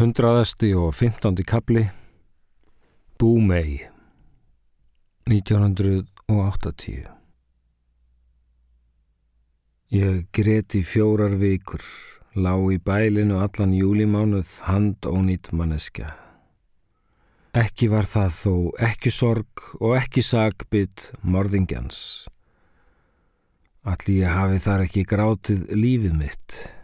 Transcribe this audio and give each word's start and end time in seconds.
Hundraðasti 0.00 0.70
og 0.80 0.94
fymtandi 0.96 1.44
kapli 1.44 1.82
Búmei 3.20 3.74
1980 5.28 7.02
Ég 9.92 10.22
greti 10.32 10.80
fjórar 10.88 11.36
vikur, 11.36 11.84
lá 12.32 12.56
í 12.72 12.80
bælinu 12.80 13.44
allan 13.44 13.76
júlimánuð 13.76 14.56
hand 14.70 15.04
ónýtt 15.04 15.52
manneskja. 15.52 16.16
Ekki 17.52 17.92
var 17.92 18.08
það 18.08 18.32
þó 18.40 18.56
ekki 18.88 19.12
sorg 19.12 19.68
og 19.84 20.00
ekki 20.00 20.24
sagbytt 20.24 21.10
morðingjans. 21.20 22.24
Allir 23.84 24.24
ég 24.24 24.32
hafi 24.32 24.64
þar 24.64 24.88
ekki 24.88 25.04
grátið 25.12 25.68
lífið 25.76 26.20
mitt. 26.24 26.79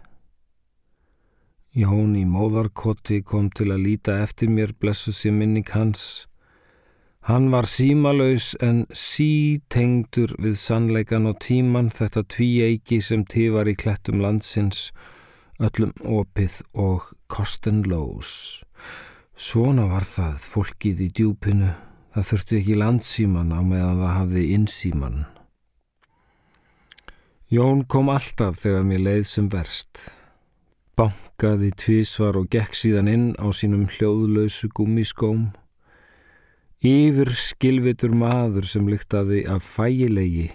Jón 1.77 2.14
í 2.16 2.22
móðarkoti 2.24 3.18
kom 3.20 3.50
til 3.52 3.66
að 3.74 3.82
líta 3.85 4.14
eftir 4.25 4.48
mér 4.48 4.71
blessu 4.80 5.12
sér 5.12 5.35
minning 5.36 5.68
hans. 5.75 6.25
Hann 7.29 7.50
var 7.52 7.68
símalauðs 7.68 8.54
en 8.64 8.79
sítengdur 8.96 10.32
við 10.40 10.57
sannleikan 10.62 11.29
og 11.29 11.36
tíman 11.44 11.93
þetta 11.93 12.25
tvíeiki 12.32 13.02
sem 13.04 13.26
tífar 13.29 13.68
í 13.68 13.76
klettum 13.76 14.25
landsins, 14.25 14.89
öllum 15.61 15.93
opið 16.00 16.62
og 16.72 17.12
kostenlós. 17.29 18.63
Svona 19.36 19.90
var 19.93 20.08
það 20.08 20.40
fólkið 20.57 21.02
í 21.04 21.13
djúpinu, 21.21 21.72
það 22.16 22.30
þurfti 22.32 22.61
ekki 22.63 22.82
landsíman 22.86 23.52
á 23.52 23.61
meðan 23.61 24.04
það 24.07 24.21
hafði 24.22 24.50
innsíman. 24.57 25.24
Jón 27.52 27.85
kom 27.85 28.08
alltaf 28.08 28.63
þegar 28.64 28.88
mér 28.88 29.11
leið 29.11 29.27
sem 29.29 29.52
verst. 29.52 30.08
Bankaði 30.96 31.75
tvísvar 31.77 32.39
og 32.41 32.47
gekk 32.48 32.73
síðan 32.73 33.09
inn 33.12 33.25
á 33.36 33.53
sínum 33.53 33.83
hljóðlausu 33.92 34.70
gummiskóm. 34.73 35.50
Yfir 36.80 37.28
skilvitur 37.36 38.14
maður 38.16 38.64
sem 38.70 38.88
lyktaði 38.88 39.42
af 39.44 39.66
fægilegi, 39.75 40.47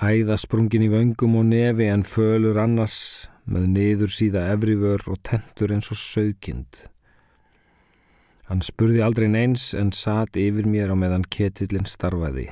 æða 0.00 0.38
sprungin 0.40 0.86
í 0.86 0.88
vöngum 0.88 1.36
og 1.42 1.46
nefi 1.50 1.90
en 1.92 2.06
fölur 2.08 2.62
annars 2.64 2.96
með 3.44 3.68
niður 3.74 4.16
síða 4.16 4.46
efrivör 4.54 5.04
og 5.12 5.20
tentur 5.28 5.76
eins 5.76 5.92
og 5.92 6.00
sögkind. 6.00 6.86
Hann 8.48 8.64
spurði 8.64 9.04
aldrei 9.04 9.28
neins 9.28 9.74
en 9.76 9.92
satt 9.92 10.40
yfir 10.40 10.64
mér 10.64 10.92
á 10.92 10.96
meðan 10.96 11.28
ketillin 11.28 11.84
starfaði. 11.84 12.48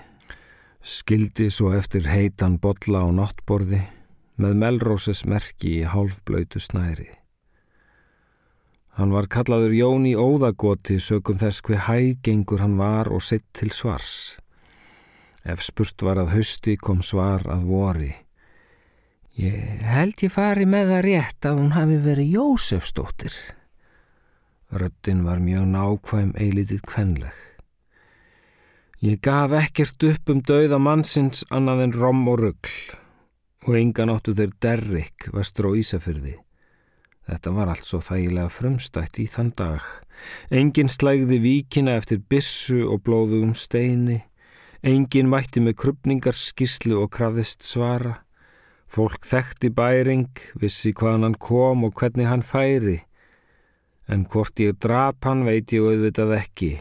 Skildi 0.85 1.49
svo 1.49 1.73
eftir 1.73 2.13
heitan 2.13 2.61
botla 2.61 3.07
á 3.07 3.09
náttborði 3.09 3.87
með 4.41 4.57
melróses 4.59 5.23
merki 5.29 5.79
í 5.81 5.85
hálfblöytu 5.87 6.63
snæri. 6.63 7.11
Hann 8.95 9.11
var 9.11 9.27
kallaður 9.27 9.75
Jón 9.75 10.05
í 10.07 10.15
óðagoti 10.15 11.01
sögum 11.03 11.41
þess 11.41 11.63
hver 11.67 11.81
hægengur 11.89 12.63
hann 12.63 12.77
var 12.79 13.11
og 13.11 13.25
sett 13.27 13.47
til 13.57 13.73
svars. 13.75 14.39
Ef 15.43 15.63
spurt 15.67 16.03
var 16.07 16.21
að 16.23 16.37
hausti 16.37 16.77
kom 16.79 17.03
svar 17.03 17.43
að 17.51 17.67
vori. 17.69 18.13
Ég 19.35 19.83
held 19.83 20.23
ég 20.23 20.31
fari 20.31 20.67
með 20.71 20.93
það 20.95 21.05
rétt 21.09 21.49
að 21.51 21.59
hún 21.59 21.75
hafi 21.75 21.99
verið 22.05 22.37
Jósefsdóttir. 22.39 23.35
Röttin 24.75 25.25
var 25.27 25.43
mjög 25.43 25.67
nákvæm 25.75 26.31
eilitið 26.39 26.87
kvenleg. 26.87 27.35
Ég 29.03 29.19
gaf 29.21 29.53
ekkert 29.59 30.07
upp 30.07 30.31
um 30.31 30.39
dauða 30.41 30.79
mannsins 30.81 31.43
annað 31.51 31.89
en 31.89 31.99
rom 31.99 32.23
og 32.31 32.39
ruggl 32.41 33.03
og 33.65 33.77
engan 33.79 34.13
áttu 34.13 34.35
þeir 34.37 34.53
derrik 34.61 35.29
vestur 35.33 35.71
á 35.73 35.77
Ísafyrði. 35.81 36.35
Þetta 37.25 37.53
var 37.57 37.71
allt 37.73 37.87
svo 37.89 38.03
þægilega 38.05 38.51
frumstætt 38.53 39.21
í 39.23 39.25
þann 39.33 39.53
dag. 39.57 39.85
Engin 40.53 40.91
slægði 40.93 41.39
víkina 41.41 41.97
eftir 41.97 42.21
bissu 42.21 42.83
og 42.85 43.01
blóðugum 43.07 43.55
steini. 43.57 44.21
Engin 44.85 45.31
mætti 45.33 45.63
með 45.65 45.79
krupningarskíslu 45.81 46.99
og 47.01 47.09
krafðist 47.17 47.65
svara. 47.65 48.19
Fólk 48.85 49.25
þekkti 49.27 49.73
bæring, 49.75 50.29
vissi 50.61 50.93
hvaðan 50.93 51.31
hann 51.31 51.41
kom 51.41 51.89
og 51.89 51.97
hvernig 51.97 52.29
hann 52.29 52.45
færi. 52.45 53.01
En 54.07 54.29
hvort 54.29 54.61
ég 54.61 54.77
drap 54.77 55.25
hann 55.25 55.47
veit 55.49 55.73
ég 55.73 55.89
auðvitað 55.89 56.37
ekki. 56.37 56.73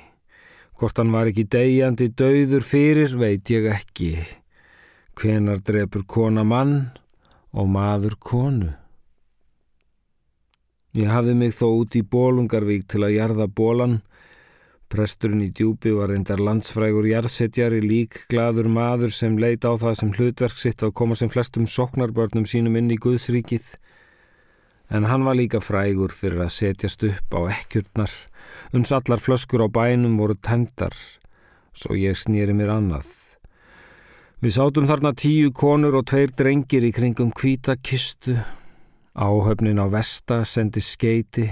Hvort 0.75 0.99
hann 0.99 1.15
var 1.15 1.31
ekki 1.31 1.47
degjandi 1.47 2.11
dauður 2.11 2.67
fyrir 2.67 3.15
veit 3.15 3.47
ég 3.55 3.71
ekki. 3.71 4.17
Hvenar 5.13 5.61
drefur 5.61 6.07
kona 6.09 6.43
mann 6.43 6.89
og 7.53 7.67
maður 7.69 8.15
konu? 8.17 8.71
Ég 10.93 11.09
hafði 11.09 11.35
mig 11.37 11.53
þó 11.57 11.67
út 11.79 11.95
í 11.97 12.03
Bólungarvík 12.05 12.85
til 12.89 13.01
að 13.05 13.15
jarða 13.15 13.47
bólan. 13.49 14.01
Presturinn 14.93 15.41
í 15.41 15.49
djúpi 15.49 15.93
var 15.93 16.11
reyndar 16.13 16.41
landsfrægur 16.41 17.07
jarðsetjar 17.09 17.73
í 17.79 17.81
lík 17.81 18.19
gladur 18.29 18.69
maður 18.69 19.13
sem 19.13 19.39
leita 19.41 19.73
á 19.73 19.81
það 19.81 19.97
sem 20.01 20.13
hlutverk 20.13 20.61
sitt 20.61 20.85
að 20.85 20.93
koma 20.99 21.17
sem 21.17 21.31
flestum 21.33 21.65
soknarbörnum 21.65 22.45
sínum 22.49 22.77
inn 22.77 22.93
í 22.93 22.99
Guðsríkið. 23.01 23.71
En 24.93 25.09
hann 25.09 25.25
var 25.25 25.39
líka 25.39 25.63
frægur 25.65 26.13
fyrir 26.13 26.45
að 26.45 26.53
setjast 26.59 27.09
upp 27.09 27.37
á 27.37 27.41
ekkjurnar. 27.55 28.13
Uns 28.77 28.93
allar 28.93 29.21
flöskur 29.21 29.65
á 29.65 29.69
bænum 29.69 30.17
voru 30.21 30.37
tendar, 30.37 30.93
svo 31.73 31.97
ég 31.97 32.17
snýri 32.17 32.53
mér 32.53 32.75
annað. 32.77 33.22
Við 34.43 34.57
sátum 34.57 34.83
þarna 34.89 35.13
tíu 35.15 35.53
konur 35.55 35.95
og 35.95 36.09
tveir 36.09 36.33
drengir 36.35 36.83
í 36.83 36.89
kringum 36.91 37.29
hvita 37.31 37.77
kistu. 37.79 38.33
Áhöfnin 39.15 39.79
á 39.79 39.87
Vesta 39.87 40.41
sendi 40.43 40.83
skeiti, 40.83 41.45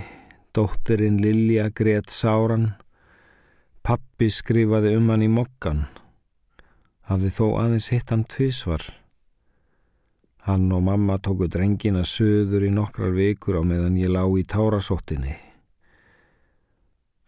dóttirinn 0.51 1.21
Lilja 1.23 1.69
greiðt 1.71 2.11
sáran, 2.11 2.73
pappi 3.79 4.27
skrifaði 4.27 4.91
um 4.97 5.07
hann 5.07 5.23
í 5.23 5.31
mokkan, 5.31 5.85
hafði 7.07 7.31
þó 7.37 7.45
aðeins 7.61 7.87
hitt 7.95 8.11
hann 8.11 8.27
tvísvar. 8.27 8.83
Hann 10.49 10.67
og 10.75 10.83
mamma 10.83 11.15
tóku 11.23 11.47
drengina 11.47 12.03
söður 12.03 12.67
í 12.67 12.75
nokkrar 12.75 13.15
vikur 13.15 13.61
á 13.61 13.63
meðan 13.63 14.01
ég 14.03 14.11
lá 14.11 14.25
í 14.27 14.43
tárasóttinni. 14.43 15.37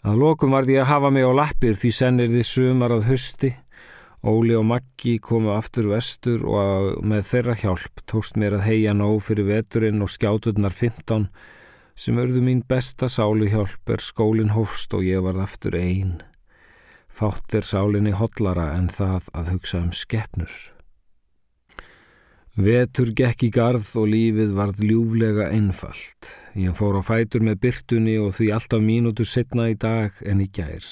Að 0.03 0.25
lokum 0.28 0.52
varði 0.52 0.81
ég 0.81 0.84
að 0.84 0.91
hafa 0.91 1.16
mig 1.16 1.23
á 1.23 1.31
lappir 1.31 1.79
því 1.79 1.96
sennir 1.96 2.34
þið 2.35 2.50
sumar 2.52 3.00
að 3.00 3.13
husti 3.13 3.56
Óli 4.23 4.53
og 4.56 4.63
Maggi 4.63 5.17
komu 5.19 5.51
aftur 5.51 5.89
vestur 5.91 6.45
og 6.47 7.01
með 7.03 7.25
þeirra 7.28 7.56
hjálp 7.59 8.03
tókst 8.07 8.38
mér 8.39 8.56
að 8.56 8.67
heia 8.69 8.94
nóg 8.95 9.17
fyrir 9.25 9.50
veturinn 9.50 10.00
og 10.06 10.11
skjáturnar 10.13 10.72
15 10.72 11.25
sem 12.00 12.22
örðu 12.23 12.44
mín 12.45 12.61
besta 12.63 13.09
sálu 13.11 13.50
hjálp 13.51 13.91
er 13.91 14.00
skólinn 14.00 14.53
hófst 14.56 14.95
og 14.95 15.03
ég 15.03 15.19
varð 15.25 15.44
aftur 15.44 15.75
einn. 15.75 16.22
Fátt 17.11 17.53
er 17.53 17.67
sálinni 17.67 18.16
hotlara 18.16 18.72
en 18.78 18.88
það 18.88 19.28
að 19.35 19.51
hugsa 19.57 19.84
um 19.84 19.91
skeppnur. 19.91 20.55
Vetur 22.55 23.11
gekk 23.17 23.44
í 23.50 23.53
garð 23.53 23.91
og 24.00 24.07
lífið 24.07 24.55
varð 24.55 24.81
ljúflega 24.88 25.50
einfalt. 25.51 26.31
Ég 26.55 26.72
fór 26.78 26.95
á 26.95 27.03
fætur 27.03 27.44
með 27.44 27.59
byrtunni 27.66 28.16
og 28.23 28.38
því 28.38 28.53
alltaf 28.55 28.81
mínútur 28.88 29.28
setna 29.28 29.67
í 29.73 29.75
dag 29.75 30.16
en 30.23 30.41
í 30.41 30.47
gær. 30.47 30.85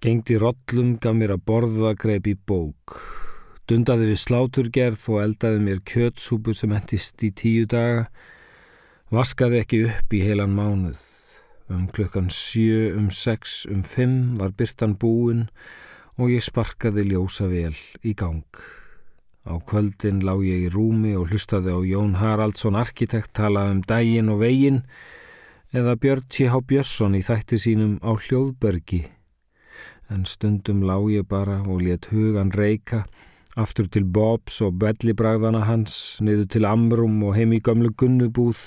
Gengdi 0.00 0.38
rollum, 0.40 0.94
gaf 0.96 1.12
mér 1.12 1.34
að 1.34 1.42
borða, 1.44 1.90
greip 1.92 2.24
í 2.30 2.32
bók. 2.32 2.94
Dundaði 3.68 4.06
við 4.08 4.20
sláturgerð 4.22 5.02
og 5.12 5.18
eldaði 5.20 5.58
mér 5.60 5.82
kjötsúpur 5.84 6.56
sem 6.56 6.72
hendist 6.72 7.20
í 7.20 7.28
tíu 7.36 7.66
daga. 7.68 8.06
Vaskaði 9.12 9.60
ekki 9.60 9.82
upp 9.90 10.16
í 10.16 10.22
heilan 10.24 10.56
mánuð. 10.56 11.02
Um 11.68 11.84
klukkan 11.92 12.32
sjö, 12.32 12.94
um 12.96 13.12
sex, 13.12 13.66
um 13.68 13.84
fimm 13.84 14.40
var 14.40 14.56
byrtan 14.56 14.96
búin 14.96 15.44
og 16.16 16.32
ég 16.32 16.48
sparkaði 16.48 17.04
ljósa 17.10 17.52
vel 17.52 17.76
í 18.00 18.16
gang. 18.16 18.48
Á 19.44 19.60
kvöldin 19.60 20.24
lág 20.24 20.48
ég 20.48 20.70
í 20.70 20.72
rúmi 20.72 21.12
og 21.12 21.28
hlustaði 21.28 21.76
á 21.76 21.80
Jón 21.92 22.16
Haraldsson 22.24 22.80
arkitekt 22.80 23.36
tala 23.36 23.68
um 23.68 23.84
dægin 23.84 24.32
og 24.32 24.40
vegin 24.48 24.80
eða 25.76 26.00
Björn 26.00 26.24
T.H. 26.24 26.56
Björnsson 26.64 27.20
í 27.20 27.26
þætti 27.28 27.60
sínum 27.68 27.98
á 28.00 28.16
hljóðbergi 28.16 29.04
en 30.10 30.26
stundum 30.26 30.82
lág 30.84 31.08
ég 31.14 31.26
bara 31.30 31.60
og 31.62 31.82
let 31.86 32.10
hugan 32.10 32.50
reyka 32.52 33.04
aftur 33.58 33.88
til 33.90 34.06
Bobs 34.06 34.60
og 34.62 34.78
bellibræðana 34.80 35.64
hans, 35.66 36.18
niður 36.22 36.46
til 36.54 36.66
Amrum 36.68 37.18
og 37.26 37.34
heim 37.36 37.54
í 37.56 37.60
gamlu 37.62 37.90
gunnubúð. 37.98 38.60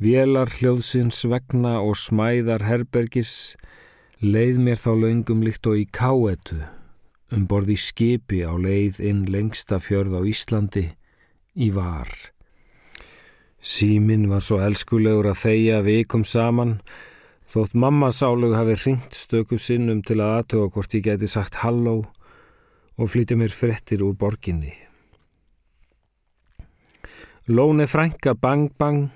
Vélar 0.00 0.50
hljóðsins 0.58 1.24
vegna 1.28 1.78
og 1.82 1.98
smæðar 1.98 2.64
herbergis 2.64 3.56
leið 4.22 4.60
mér 4.62 4.80
þá 4.80 4.90
laungum 5.02 5.42
líkt 5.44 5.66
og 5.68 5.78
í 5.82 5.84
káetu, 5.90 6.62
um 7.34 7.44
borði 7.50 7.76
skipi 7.78 8.44
á 8.46 8.54
leið 8.56 9.02
inn 9.04 9.26
lengsta 9.30 9.78
fjörð 9.82 10.16
á 10.18 10.20
Íslandi, 10.22 10.86
í 11.58 11.68
var. 11.74 12.08
Símin 13.58 14.28
var 14.30 14.42
svo 14.46 14.60
elskulegur 14.62 15.28
að 15.32 15.42
þeia 15.42 15.82
vikum 15.82 16.24
saman, 16.24 16.78
Þótt 17.48 17.72
mamma 17.80 18.10
sálug 18.12 18.52
hafi 18.52 18.74
ringt 18.82 19.14
stöku 19.16 19.56
sinnum 19.56 20.02
til 20.04 20.18
að 20.20 20.34
aðtöga 20.38 20.72
hvort 20.74 20.94
ég 20.98 21.06
geti 21.06 21.28
sagt 21.32 21.62
halló 21.62 22.02
og 22.98 23.08
flytja 23.08 23.38
mér 23.40 23.54
frettir 23.54 24.04
úr 24.04 24.18
borginni. 24.20 24.74
Lóni 27.48 27.86
frænka 27.88 28.34
bang 28.36 28.68
bang 28.76 29.06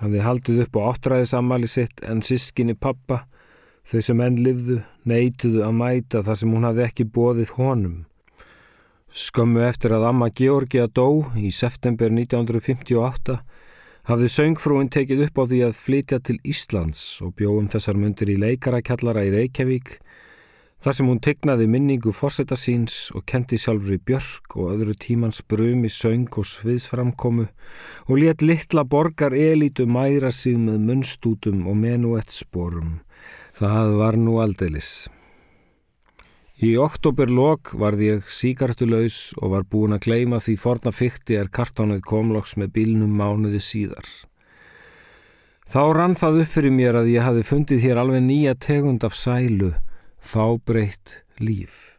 hafði 0.00 0.22
haldið 0.24 0.62
upp 0.64 0.78
á 0.80 0.82
áttræðisammali 0.94 1.68
sitt 1.68 2.00
en 2.08 2.22
sískinni 2.24 2.72
pappa, 2.72 3.26
þau 3.84 4.00
sem 4.00 4.22
enn 4.24 4.40
livðu, 4.40 4.78
neituðu 5.04 5.60
að 5.66 5.76
mæta 5.76 6.22
þar 6.24 6.40
sem 6.40 6.54
hún 6.54 6.64
hafði 6.64 6.86
ekki 6.86 7.06
bóðið 7.12 7.52
honum. 7.58 7.98
Skömmu 9.12 9.60
eftir 9.66 9.92
að 9.92 10.08
amma 10.08 10.30
Georgia 10.32 10.88
dó 10.88 11.28
í 11.36 11.52
september 11.52 12.08
1958 12.08 13.36
hafði 14.08 14.28
söngfrúin 14.34 14.90
tekið 14.90 15.28
upp 15.28 15.36
á 15.38 15.44
því 15.46 15.58
að 15.68 15.78
flytja 15.78 16.18
til 16.26 16.38
Íslands 16.42 17.02
og 17.22 17.36
bjóðum 17.38 17.68
þessar 17.70 18.00
myndir 18.02 18.32
í 18.32 18.40
leikarakjallara 18.42 19.22
í 19.28 19.30
Reykjavík 19.36 19.94
þar 20.82 20.96
sem 20.98 21.06
hún 21.06 21.20
tegnaði 21.22 21.68
minningu 21.70 22.10
fórsetta 22.16 22.58
síns 22.58 23.12
og 23.14 23.22
kendi 23.30 23.60
sjálfur 23.62 23.94
í 23.94 24.00
Björk 24.02 24.56
og 24.58 24.74
öðru 24.74 24.96
tímans 24.98 25.38
brumi 25.46 25.90
söng 25.92 26.26
og 26.34 26.48
sviðsframkomu 26.50 27.46
og 28.08 28.14
let 28.18 28.42
litla 28.42 28.82
borgar 28.82 29.36
elítu 29.38 29.86
mæra 29.86 30.34
sig 30.34 30.58
með 30.58 30.82
munnstútum 30.90 31.68
og 31.70 31.78
menuett 31.78 32.34
sporum. 32.34 32.98
Það 33.54 33.98
var 34.02 34.18
nú 34.18 34.40
aldeilis. 34.42 35.06
Í 36.60 36.74
oktoberlokk 36.76 37.72
varð 37.80 38.02
ég 38.04 38.26
síkartulaus 38.28 39.32
og 39.40 39.54
var 39.54 39.64
búin 39.64 39.96
að 39.96 40.04
gleima 40.08 40.40
því 40.42 40.58
forna 40.60 40.92
fykti 40.92 41.38
er 41.40 41.48
kartónið 41.48 42.02
komloks 42.04 42.58
með 42.60 42.74
bílnum 42.76 43.14
mánuði 43.16 43.62
síðar. 43.64 44.04
Þá 45.64 45.82
rann 45.96 46.18
það 46.18 46.42
upp 46.42 46.50
fyrir 46.52 46.74
mér 46.76 46.98
að 47.00 47.08
ég 47.14 47.24
hafi 47.24 47.46
fundið 47.48 47.86
hér 47.86 48.02
alveg 48.02 48.22
nýja 48.26 48.52
tegund 48.60 49.06
af 49.08 49.16
sælu, 49.16 49.72
fábreytt 50.20 51.22
líf. 51.40 51.96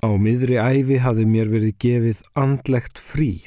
Á 0.00 0.08
miðri 0.16 0.56
æfi 0.56 0.96
hafði 1.04 1.26
mér 1.28 1.50
verið 1.52 1.76
gefið 1.84 2.22
andlegt 2.40 2.96
frí. 2.96 3.44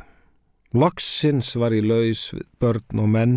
Loksins 0.74 1.52
var 1.62 1.74
ég 1.76 1.86
laus 1.86 2.32
við 2.34 2.48
börn 2.62 3.04
og 3.04 3.12
menn 3.14 3.36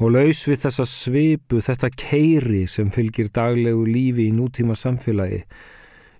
og 0.00 0.14
laus 0.14 0.46
við 0.48 0.62
þessa 0.62 0.86
svipu, 0.88 1.60
þetta 1.60 1.90
keiri 1.92 2.64
sem 2.66 2.88
fylgir 2.94 3.28
daglegu 3.34 3.84
lífi 3.84 4.30
í 4.30 4.36
nútíma 4.36 4.78
samfélagi 4.78 5.44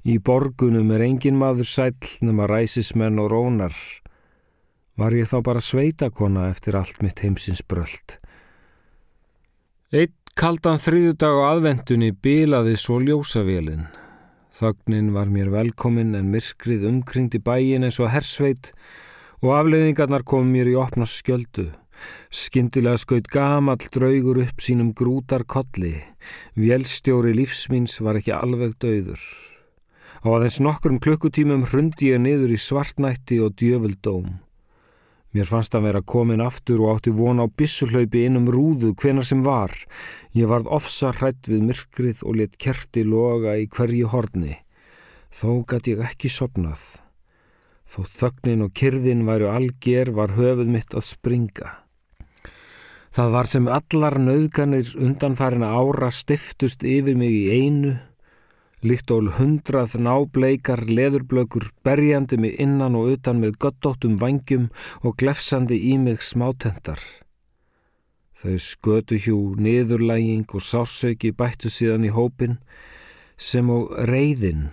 Í 0.08 0.16
borgunum 0.24 0.88
er 0.96 1.02
engin 1.04 1.36
maður 1.36 1.68
sæll 1.68 2.12
nema 2.24 2.46
ræsismenn 2.48 3.20
og 3.20 3.28
rónar. 3.34 3.74
Var 4.96 5.16
ég 5.16 5.28
þá 5.28 5.38
bara 5.44 5.60
sveitakona 5.60 6.46
eftir 6.48 6.78
allt 6.78 7.02
mitt 7.04 7.20
heimsins 7.20 7.60
bröld. 7.60 8.16
Eitt 9.92 10.16
kaldan 10.40 10.80
þrýðudag 10.80 11.36
á 11.36 11.42
aðvendunni 11.52 12.14
bilaði 12.16 12.78
svo 12.80 12.96
ljósavélinn. 13.04 13.90
Þögnin 14.56 15.12
var 15.12 15.28
mér 15.28 15.52
velkomin 15.52 16.16
en 16.16 16.32
myrkrið 16.32 16.88
umkringdi 16.88 17.42
bæin 17.44 17.84
eins 17.84 18.00
og 18.00 18.10
hersveit 18.14 18.72
og 18.72 19.09
afleiðingarnar 19.48 20.20
kom 20.28 20.50
mér 20.52 20.68
í 20.68 20.74
opna 20.76 21.06
skjöldu. 21.08 21.70
Skindilega 22.28 23.00
skaut 23.00 23.28
gamall 23.32 23.80
draugur 23.92 24.42
upp 24.42 24.60
sínum 24.60 24.90
grútar 24.92 25.46
kolli. 25.48 25.94
Vélstjóri 26.60 27.32
lífsmýns 27.38 27.96
var 28.04 28.20
ekki 28.20 28.34
alveg 28.36 28.76
döður. 28.84 29.22
Á 30.20 30.28
aðeins 30.28 30.60
nokkrum 30.60 31.00
klukkutímum 31.00 31.64
hrundi 31.64 32.12
ég 32.12 32.20
niður 32.20 32.52
í 32.52 32.60
svartnætti 32.60 33.40
og 33.40 33.56
djöfuldóm. 33.56 34.28
Mér 35.32 35.48
fannst 35.48 35.72
að 35.78 35.86
vera 35.88 36.04
komin 36.04 36.44
aftur 36.44 36.84
og 36.84 36.96
átti 36.98 37.16
vona 37.16 37.46
á 37.46 37.48
bissulaupi 37.48 38.26
innum 38.28 38.52
rúðu 38.52 38.92
hvenar 38.92 39.24
sem 39.24 39.40
var. 39.46 39.72
Ég 40.36 40.52
varð 40.52 40.68
ofsa 40.68 41.14
hrætt 41.16 41.48
við 41.48 41.64
myrkrið 41.70 42.24
og 42.26 42.42
let 42.42 42.60
kerti 42.60 43.08
loga 43.08 43.56
í 43.56 43.70
hverju 43.72 44.10
horni. 44.12 44.58
Þó 45.32 45.62
gæti 45.64 45.94
ég 45.94 46.04
ekki 46.10 46.28
sopnað. 46.28 46.82
Þó 47.90 48.04
þögnin 48.06 48.66
og 48.66 48.74
kyrðin 48.78 49.24
væru 49.26 49.48
alger 49.50 50.12
var 50.14 50.36
höfuð 50.36 50.68
mitt 50.70 50.94
að 50.94 51.08
springa. 51.08 51.72
Það 53.10 53.32
var 53.34 53.48
sem 53.50 53.66
allar 53.66 54.18
nauðganir 54.22 54.92
undanfærin 54.94 55.66
ára 55.66 56.12
stiftust 56.14 56.86
yfir 56.86 57.18
mig 57.18 57.34
í 57.34 57.48
einu 57.50 57.96
líkt 58.86 59.10
og 59.12 59.34
hundrað 59.36 59.96
nábleikar 60.00 60.86
leðurblökur 60.88 61.66
berjandi 61.84 62.38
mig 62.40 62.56
innan 62.62 62.96
og 62.96 63.16
utan 63.16 63.40
með 63.42 63.58
göttóttum 63.64 64.16
vangjum 64.20 64.70
og 65.04 65.18
glefsandi 65.20 65.76
í 65.92 65.98
mig 66.00 66.22
smátendar. 66.24 67.00
Þau 68.40 68.56
skötu 68.56 69.18
hjú, 69.20 69.38
niðurlæging 69.60 70.48
og 70.56 70.64
sásauki 70.64 71.34
bættu 71.36 71.68
síðan 71.68 72.06
í 72.08 72.14
hópin 72.14 72.56
sem 73.36 73.68
og 73.68 73.92
reyðin 74.08 74.70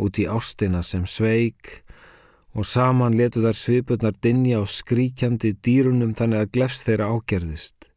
út 0.00 0.16
í 0.16 0.24
ástina 0.24 0.80
sem 0.80 1.04
sveik 1.04 1.82
og 2.54 2.66
saman 2.66 3.16
letu 3.16 3.42
þar 3.44 3.56
svipurnar 3.56 4.14
dinja 4.22 4.60
og 4.60 4.70
skríkjandi 4.70 5.54
dýrunum 5.62 6.16
þannig 6.18 6.44
að 6.44 6.52
glefs 6.56 6.84
þeirra 6.86 7.10
ágerðist. 7.14 7.90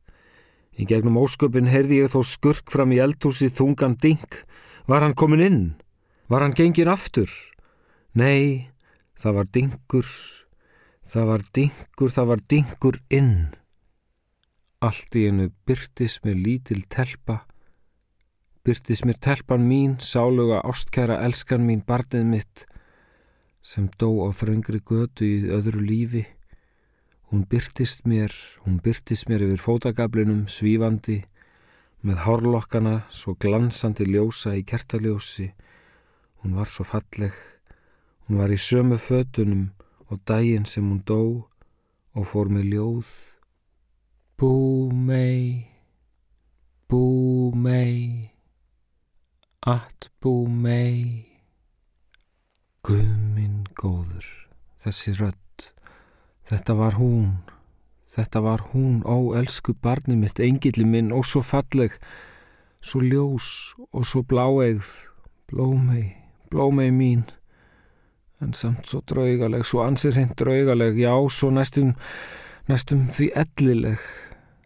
Í 0.78 0.86
gegnum 0.90 1.20
ósköpin 1.22 1.70
heyrði 1.70 2.04
ég 2.04 2.14
þó 2.14 2.22
skurk 2.26 2.72
fram 2.74 2.94
í 2.94 3.02
eldhúsi 3.02 3.50
þungan 3.54 3.98
ding 4.02 4.44
Var 4.88 5.00
hann 5.00 5.16
komin 5.16 5.40
inn? 5.40 5.62
Var 6.28 6.44
hann 6.44 6.56
gengin 6.58 6.92
aftur? 6.92 7.32
Nei, 8.20 8.68
það 9.16 9.38
var 9.38 9.52
dingur, 9.56 10.10
það 11.08 11.30
var 11.30 11.46
dingur, 11.56 12.12
það 12.12 12.28
var 12.32 12.42
dingur 12.52 13.00
inn. 13.08 13.36
Allt 14.84 15.16
í 15.16 15.24
hennu 15.30 15.48
byrtis 15.64 16.18
mér 16.26 16.36
lítil 16.36 16.84
telpa, 16.92 17.46
byrtis 18.68 19.06
mér 19.08 19.22
telpan 19.24 19.64
mín, 19.70 19.96
sáluga 20.04 20.60
ástkæra 20.68 21.22
elskan 21.24 21.64
mín, 21.64 21.86
barnið 21.88 22.28
mitt, 22.28 22.66
sem 23.64 23.88
dó 23.98 24.10
á 24.28 24.30
þröngri 24.36 24.84
götu 24.84 25.24
í 25.24 25.50
öðru 25.56 25.82
lífi. 25.88 26.26
Hún 27.32 27.46
byrtist 27.50 28.04
mér, 28.06 28.34
hún 28.68 28.82
byrtist 28.84 29.30
mér 29.32 29.46
yfir 29.48 29.62
fótagablinum, 29.64 30.44
svífandi, 30.52 31.24
með 32.04 32.20
hárlokkana 32.26 32.96
svo 33.08 33.38
glansandi 33.40 34.06
ljósa 34.06 34.58
í 34.60 34.66
kertaljósi. 34.68 35.48
Hún 36.44 36.60
var 36.60 36.68
svo 36.68 36.84
falleg. 36.84 37.34
Hún 38.28 38.44
var 38.44 38.52
í 38.52 38.60
sömu 38.60 39.00
fötunum 39.00 39.70
og 40.12 40.20
daginn 40.28 40.68
sem 40.68 40.84
hún 40.84 41.02
dó 41.08 41.48
og 42.14 42.28
fór 42.28 42.52
með 42.52 42.70
ljóð. 42.76 43.12
Bú 44.38 44.92
mei, 44.92 45.72
bú 46.92 47.54
mei, 47.56 48.32
at 49.64 50.12
bú 50.20 50.44
mei. 50.52 51.33
Guðminn 52.84 53.62
góður, 53.80 54.26
þessi 54.84 55.14
rött, 55.16 55.70
þetta 56.50 56.74
var 56.76 56.98
hún. 57.00 57.38
Þetta 58.12 58.42
var 58.44 58.64
hún, 58.74 58.98
ó, 59.08 59.32
elsku 59.40 59.72
barni 59.80 60.18
mitt, 60.20 60.42
engilli 60.44 60.84
minn, 60.84 61.14
ó, 61.16 61.24
svo 61.24 61.40
falleg, 61.48 61.96
svo 62.84 63.00
ljós 63.00 63.48
og 63.88 64.04
svo 64.04 64.26
bláegð, 64.28 64.92
blómei, 65.48 66.10
blómei 66.52 66.92
mín, 66.92 67.24
en 68.44 68.52
samt 68.52 68.92
svo 68.92 69.00
draugaleg, 69.08 69.64
svo 69.64 69.86
ansir 69.88 70.14
hreint 70.18 70.36
draugaleg, 70.44 71.00
já, 71.00 71.16
svo 71.32 71.56
næstum, 71.56 71.96
næstum 72.68 73.08
því 73.16 73.32
ellileg, 73.46 74.06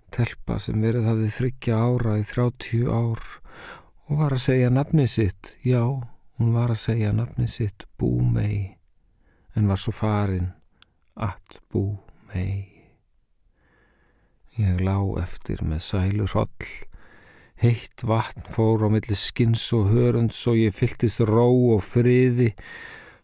telpa 0.10 0.58
sem 0.58 0.82
verið 0.82 1.06
hafið 1.14 1.34
þryggja 1.38 1.80
ára 1.86 2.18
í 2.18 2.28
þrjátjú 2.34 2.90
ár 2.90 3.34
og 4.10 4.22
var 4.26 4.34
að 4.34 4.48
segja 4.50 4.74
nafni 4.74 5.06
sitt, 5.06 5.54
já, 5.62 5.86
hún 6.38 6.54
var 6.54 6.74
að 6.74 6.84
segja 6.84 7.14
nafni 7.16 7.48
sitt, 7.50 7.88
búmei, 7.98 8.78
en 9.58 9.70
var 9.70 9.80
svo 9.82 9.94
farin, 9.96 10.52
att 11.16 11.62
búmei. 11.74 12.78
Ég 14.58 14.82
lá 14.82 14.98
eftir 15.22 15.62
með 15.66 15.82
sælur 15.86 16.34
holl, 16.34 16.70
heitt 17.62 18.06
vatn 18.06 18.46
fór 18.54 18.86
á 18.86 18.90
milli 18.94 19.18
skins 19.18 19.66
og 19.74 19.90
hörunds 19.94 20.40
og 20.50 20.58
ég 20.58 20.74
fylltist 20.74 21.22
ró 21.26 21.50
og 21.76 21.82
friði, 21.86 22.52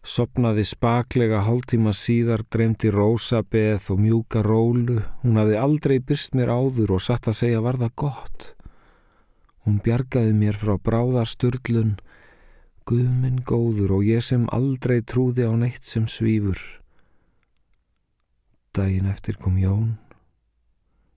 sopnaði 0.04 0.66
spaklega 0.68 1.40
hálftíma 1.46 1.94
síðar, 1.96 2.42
dreymdi 2.50 2.90
rósabeð 2.92 3.88
og 3.94 4.02
mjúka 4.02 4.42
rólu. 4.44 5.00
Hún 5.22 5.38
hafði 5.40 5.58
aldrei 5.58 5.96
byrst 5.98 6.34
mér 6.38 6.52
áður 6.52 6.98
og 6.98 7.02
satt 7.02 7.30
að 7.30 7.38
segja 7.40 7.62
var 7.64 7.78
það 7.82 7.94
gott. 8.04 8.50
Hún 9.64 9.78
bjargaði 9.80 10.34
mér 10.36 10.58
frá 10.60 10.76
bráðasturlun, 10.76 11.94
Guðminn 12.84 13.40
góður 13.48 13.94
og 13.96 14.02
ég 14.04 14.20
sem 14.24 14.42
aldrei 14.52 14.98
trúði 15.00 15.46
á 15.48 15.52
neitt 15.56 15.86
sem 15.88 16.04
svífur. 16.04 16.60
Dægin 18.76 19.06
eftir 19.08 19.38
kom 19.40 19.56
Jón. 19.56 19.94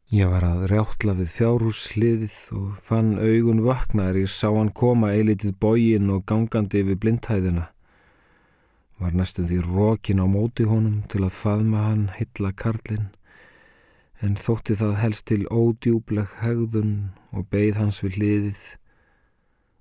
Ég 0.07 0.29
var 0.31 0.45
að 0.47 0.69
rjáttla 0.71 1.17
við 1.17 1.33
fjárhúsliðið 1.35 2.35
og 2.55 2.77
fann 2.79 3.17
augun 3.19 3.65
vaknaðar 3.65 4.21
ég 4.21 4.31
sá 4.31 4.47
hann 4.47 4.71
koma 4.71 5.09
eilitið 5.11 5.57
bógin 5.59 6.13
og 6.13 6.23
gangandi 6.31 6.85
yfir 6.85 7.01
blindhæðina. 7.03 7.65
Var 9.03 9.19
næstuð 9.19 9.51
því 9.51 9.59
rókin 9.67 10.23
á 10.23 10.27
móti 10.31 10.63
honum 10.69 11.01
til 11.11 11.25
að 11.27 11.35
faðma 11.35 11.83
hann 11.89 12.07
hitla 12.15 12.53
karlinn 12.55 13.09
en 14.23 14.39
þótti 14.39 14.77
það 14.79 14.95
helst 15.01 15.27
til 15.29 15.43
ódjúbleg 15.51 16.31
hegðun 16.41 16.93
og 17.35 17.49
beigð 17.51 17.83
hans 17.83 17.99
við 18.05 18.17
hliðið. 18.17 18.61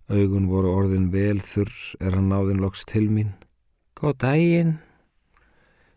Augun 0.06 0.44
voru 0.46 0.70
orðin 0.70 1.08
vel 1.10 1.40
þurr 1.42 1.72
er 1.98 2.14
hann 2.14 2.28
náðin 2.30 2.60
loks 2.62 2.84
til 2.86 3.08
mín. 3.10 3.32
Góð 3.98 4.20
dægin, 4.22 4.76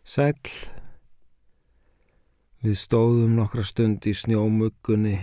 sæl. 0.02 0.34
Við 2.60 2.74
stóðum 2.76 3.36
nokkra 3.38 3.62
stund 3.62 4.04
í 4.10 4.12
snjómuggunni, 4.16 5.14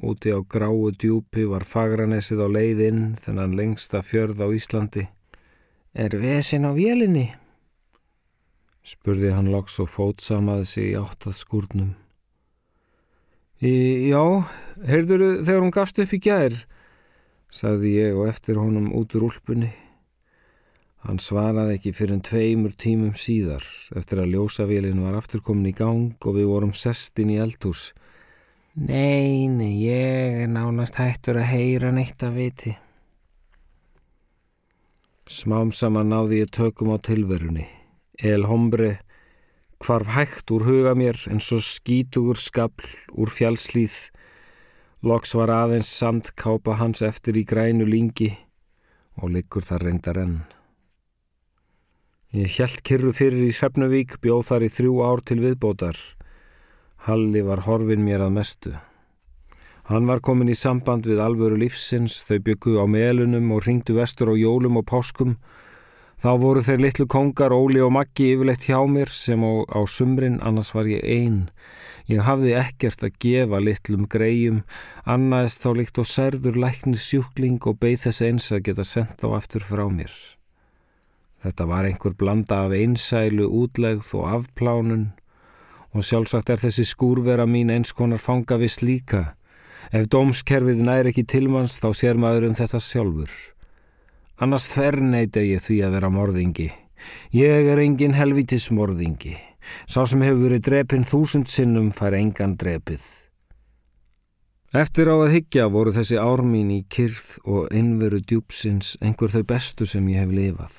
úti 0.00 0.32
á 0.32 0.40
gráu 0.40 0.88
djúpi 0.96 1.44
var 1.50 1.68
fagranesið 1.68 2.40
á 2.40 2.48
leiðinn 2.48 3.04
þennan 3.20 3.52
lengsta 3.58 4.00
fjörð 4.00 4.40
á 4.40 4.48
Íslandi. 4.48 5.04
Er 5.92 6.16
vesin 6.16 6.64
á 6.64 6.72
vélinni? 6.72 7.28
Spurði 8.80 9.36
hann 9.36 9.52
loks 9.52 9.76
og 9.78 9.92
fótsamaði 9.92 10.64
sig 10.66 10.88
í 10.94 10.98
áttað 10.98 11.36
skúrnum. 11.36 11.92
Já, 13.62 14.24
heyrður 14.88 15.44
þegar 15.44 15.60
hún 15.62 15.76
gafst 15.76 16.00
upp 16.02 16.16
í 16.16 16.18
gær, 16.18 16.56
sagði 17.52 17.96
ég 17.98 18.16
og 18.16 18.30
eftir 18.32 18.60
honum 18.60 18.90
út 18.96 19.12
úr 19.18 19.28
úlpunni. 19.28 19.70
Hann 21.02 21.18
svaraði 21.18 21.76
ekki 21.76 21.92
fyrir 21.98 22.16
en 22.16 22.22
tveimur 22.24 22.76
tímum 22.78 23.16
síðar 23.18 23.64
eftir 23.98 24.22
að 24.22 24.36
ljósavélin 24.36 25.02
var 25.02 25.18
afturkomin 25.18 25.72
í 25.72 25.74
gang 25.74 26.14
og 26.22 26.36
við 26.38 26.48
vorum 26.48 26.74
sestin 26.78 27.32
í 27.34 27.40
eldhús. 27.42 27.90
Nei, 28.78 29.50
nei, 29.52 29.82
ég 29.84 30.44
er 30.44 30.48
nánast 30.48 30.96
hættur 30.96 31.42
að 31.42 31.50
heyra 31.50 31.90
neitt 31.92 32.22
að 32.24 32.38
viti. 32.38 32.72
Smám 35.28 35.74
saman 35.74 36.08
náði 36.12 36.44
ég 36.44 36.52
tökum 36.54 36.94
á 36.94 36.96
tilverunni. 37.02 37.66
El 38.16 38.46
hombre 38.46 39.00
hvarf 39.82 40.14
hægt 40.14 40.54
úr 40.54 40.64
huga 40.68 40.94
mér 40.94 41.18
en 41.28 41.42
svo 41.42 41.58
skítugur 41.58 42.38
skabl 42.38 42.86
úr 43.18 43.28
fjálslýð. 43.28 43.96
Loks 45.02 45.32
var 45.34 45.50
aðeins 45.50 45.88
sandkápa 45.90 46.76
hans 46.78 47.00
eftir 47.02 47.34
í 47.34 47.42
grænu 47.42 47.82
lingi 47.88 48.28
og 49.18 49.32
liggur 49.34 49.64
það 49.66 49.82
reyndar 49.82 50.20
enn. 50.22 50.36
Ég 52.32 52.54
hjælt 52.54 52.84
kyrru 52.86 53.10
fyrir 53.10 53.42
í 53.48 53.50
Sefnavík, 53.50 54.20
bjóð 54.22 54.44
þar 54.48 54.64
í 54.64 54.70
þrjú 54.70 55.00
ár 55.02 55.24
til 55.26 55.40
viðbótar. 55.42 55.98
Halli 57.08 57.42
var 57.42 57.64
horfin 57.66 58.06
mér 58.06 58.22
að 58.28 58.36
mestu. 58.38 58.76
Hann 59.90 60.06
var 60.06 60.22
komin 60.22 60.54
í 60.54 60.54
samband 60.54 61.10
við 61.10 61.18
alvöru 61.20 61.58
lífsins, 61.58 62.22
þau 62.22 62.38
byggu 62.46 62.78
á 62.78 62.86
melunum 62.86 63.50
og 63.58 63.66
ringdu 63.66 63.98
vestur 63.98 64.30
á 64.30 64.34
jólum 64.38 64.78
og 64.78 64.86
páskum. 64.86 65.34
Þá 66.22 66.30
voru 66.38 66.62
þeir 66.62 66.86
litlu 66.86 67.10
kongar, 67.10 67.50
Óli 67.50 67.82
og 67.82 67.90
Maggi 67.98 68.30
yfirleitt 68.36 68.70
hjá 68.70 68.78
mér 68.86 69.10
sem 69.10 69.42
á, 69.42 69.66
á 69.66 69.82
sumrin, 69.82 70.38
annars 70.38 70.70
var 70.78 70.86
ég 70.86 71.02
einn. 71.02 71.48
Ég 72.10 72.22
hafði 72.26 72.54
ekkert 72.58 73.04
að 73.06 73.16
gefa 73.22 73.60
litlum 73.62 74.06
greiðum, 74.10 74.62
annaðist 75.06 75.62
þá 75.62 75.70
líkt 75.78 76.02
og 76.02 76.08
særður 76.10 76.58
læknir 76.64 76.98
sjúkling 76.98 77.60
og 77.62 77.78
beigð 77.82 78.08
þess 78.08 78.24
eins 78.26 78.52
að 78.52 78.64
geta 78.68 78.86
sendt 78.86 79.22
á 79.22 79.28
aftur 79.36 79.62
frá 79.66 79.86
mér. 79.86 80.12
Þetta 81.42 81.66
var 81.66 81.86
einhver 81.86 82.14
blanda 82.18 82.64
af 82.66 82.74
einsælu, 82.76 83.48
útlegð 83.50 84.12
og 84.18 84.28
afplánun 84.36 85.10
og 85.92 86.06
sjálfsagt 86.06 86.50
er 86.52 86.60
þessi 86.62 86.86
skúrvera 86.88 87.44
mín 87.46 87.72
eins 87.74 87.92
konar 87.92 88.20
fangavis 88.22 88.80
líka. 88.82 89.34
Ef 89.92 90.06
dómskerfið 90.08 90.80
næri 90.86 91.12
ekki 91.12 91.26
tilmanns 91.28 91.76
þá 91.82 91.90
sér 91.98 92.20
maður 92.20 92.48
um 92.48 92.56
þetta 92.56 92.80
sjálfur. 92.80 93.32
Annars 94.42 94.68
þverneita 94.72 95.42
ég 95.44 95.60
því 95.62 95.82
að 95.84 95.98
vera 95.98 96.10
morðingi. 96.14 96.70
Ég 97.34 97.72
er 97.74 97.82
engin 97.82 98.16
helvitis 98.16 98.70
morðingi. 98.72 99.36
Sá 99.86 100.04
sem 100.06 100.22
hefur 100.24 100.46
verið 100.46 100.64
drepinn 100.68 101.08
þúsund 101.08 101.50
sinnum 101.52 101.92
fær 101.96 102.16
engan 102.18 102.56
drepið. 102.60 103.04
Eftir 104.72 105.10
á 105.12 105.16
að 105.20 105.34
higgja 105.34 105.68
voru 105.68 105.92
þessi 105.92 106.16
ár 106.16 106.40
mín 106.48 106.70
í 106.72 106.78
kyrð 106.88 107.26
og 107.44 107.74
innveru 107.76 108.22
djúpsins 108.24 108.94
einhver 109.04 109.28
þau 109.34 109.42
bestu 109.50 109.84
sem 109.84 110.06
ég 110.08 110.24
hef 110.24 110.32
lifað. 110.32 110.76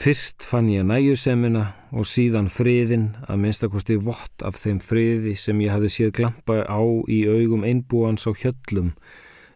Fyrst 0.00 0.42
fann 0.48 0.70
ég 0.72 0.86
næjusemina 0.88 1.62
og 1.92 2.08
síðan 2.08 2.48
friðin 2.50 3.10
að 3.28 3.42
minnstakosti 3.44 4.00
vott 4.02 4.42
af 4.42 4.58
þeim 4.58 4.80
friði 4.82 5.36
sem 5.38 5.60
ég 5.60 5.74
hafði 5.76 5.92
séð 5.94 6.12
glampa 6.18 6.62
á 6.66 6.82
í 7.04 7.20
augum 7.28 7.66
einbúans 7.68 8.26
á 8.26 8.34
hjöllum 8.34 8.94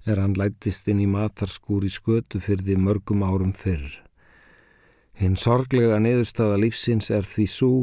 er 0.06 0.20
hann 0.20 0.36
lætist 0.38 0.86
inn 0.92 1.00
í 1.00 1.10
matarskúr 1.10 1.88
í 1.88 1.90
skötu 1.90 2.44
fyrir 2.44 2.66
því 2.68 2.76
mörgum 2.78 3.24
árum 3.24 3.56
fyrr. 3.56 4.03
Hinn 5.20 5.36
sorglega 5.38 6.00
neðurstaða 6.02 6.56
lífsins 6.64 7.10
er 7.14 7.24
því 7.26 7.46
svo, 7.50 7.74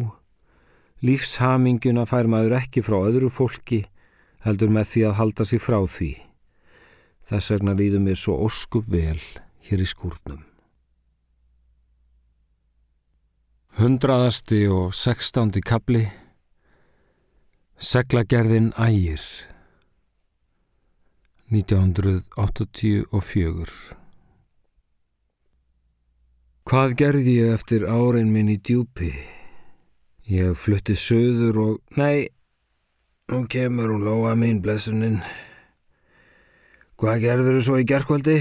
lífshaminguna 1.06 2.04
fær 2.10 2.28
maður 2.32 2.54
ekki 2.60 2.82
frá 2.84 2.98
öðru 3.00 3.30
fólki 3.32 3.82
heldur 4.46 4.72
með 4.74 4.86
því 4.92 5.02
að 5.08 5.18
halda 5.20 5.44
sig 5.48 5.62
frá 5.64 5.80
því. 5.88 6.12
Þess 7.30 7.48
vegna 7.54 7.74
líður 7.78 8.02
mér 8.04 8.18
svo 8.20 8.34
óskup 8.44 8.86
vel 8.92 9.22
hér 9.70 9.80
í 9.80 9.88
skúrnum. 9.88 10.44
Hundraðasti 13.80 14.68
og 14.68 14.92
sextándi 14.94 15.62
kapli 15.64 16.12
Seglagerðin 17.82 18.74
ægir 18.78 19.22
1984 21.52 24.00
Hvað 26.62 26.94
gerði 27.00 27.32
ég 27.39 27.56
eftir 27.56 27.88
árin 27.89 28.30
minn 28.30 28.51
í 28.53 28.60
djúpi? 28.62 29.10
Ég 30.30 30.53
flutti 30.53 30.94
söður 30.94 31.58
og... 31.58 31.77
Nei, 31.98 32.30
nú 33.34 33.48
kemur 33.50 33.89
hún 33.89 34.03
lóa 34.06 34.36
mín, 34.38 34.60
blessuninn. 34.62 35.18
Hvað 37.01 37.24
gerður 37.24 37.58
þú 37.58 37.63
svo 37.65 37.80
í 37.82 37.88
gerðkvöldi? 37.89 38.36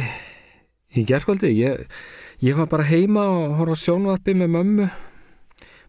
Í 1.00 1.04
gerðkvöldi? 1.08 1.48
Ég, 1.56 1.86
ég 2.44 2.60
var 2.60 2.68
bara 2.68 2.84
heima 2.90 3.24
og 3.24 3.54
horfa 3.62 3.78
sjónvarpi 3.80 4.36
með 4.36 4.52
mömmu. 4.58 4.88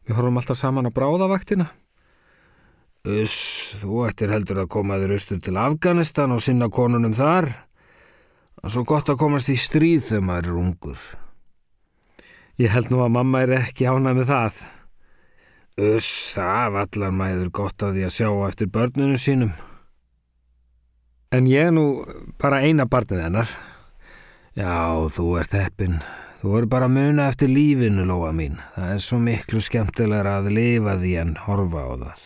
Við 0.07 0.15
horfum 0.15 0.39
alltaf 0.39 0.61
saman 0.61 0.87
á 0.87 0.95
bráðavaktina. 0.95 1.67
Uss, 3.11 3.75
þú 3.81 4.05
ættir 4.07 4.31
heldur 4.31 4.63
að 4.63 4.71
koma 4.71 5.01
þér 5.01 5.17
austur 5.17 5.41
til 5.43 5.57
Afganistan 5.59 6.31
og 6.31 6.39
sinna 6.45 6.71
konunum 6.71 7.17
þar. 7.17 7.51
Það 8.55 8.69
er 8.69 8.75
svo 8.77 8.85
gott 8.87 9.11
að 9.11 9.19
komast 9.19 9.51
í 9.51 9.57
stríð 9.59 10.07
þegar 10.13 10.25
maður 10.29 10.49
er 10.53 10.63
ungur. 10.63 11.03
Ég 12.59 12.71
held 12.73 12.91
nú 12.91 12.99
að 13.05 13.13
mamma 13.15 13.41
er 13.45 13.53
ekki 13.61 13.87
ánað 13.87 14.17
með 14.19 14.31
það. 14.31 14.61
Uss, 15.81 16.09
það 16.35 16.73
vallar 16.75 17.13
maður 17.15 17.51
gott 17.61 17.83
að 17.85 17.95
því 17.95 18.07
að 18.07 18.15
sjá 18.17 18.29
eftir 18.47 18.71
börnunum 18.75 19.21
sínum. 19.21 19.53
En 21.31 21.47
ég 21.47 21.69
er 21.69 21.71
nú 21.71 21.85
bara 22.41 22.59
eina 22.65 22.83
barnið 22.91 23.23
hennar. 23.23 23.53
Já, 24.59 25.07
þú 25.15 25.29
ert 25.39 25.55
heppin. 25.55 26.01
Þú 26.41 26.51
voru 26.51 26.67
bara 26.67 26.89
muna 26.91 27.29
eftir 27.31 27.51
lífinu, 27.53 28.03
Lóa 28.09 28.33
mín. 28.35 28.59
Það 28.75 28.93
er 28.97 29.01
svo 29.05 29.19
miklu 29.23 29.61
skemmtilegra 29.63 30.39
að 30.41 30.51
lifa 30.57 30.97
því 30.99 31.15
en 31.21 31.33
horfa 31.45 31.87
á 31.87 31.93
það. 32.03 32.23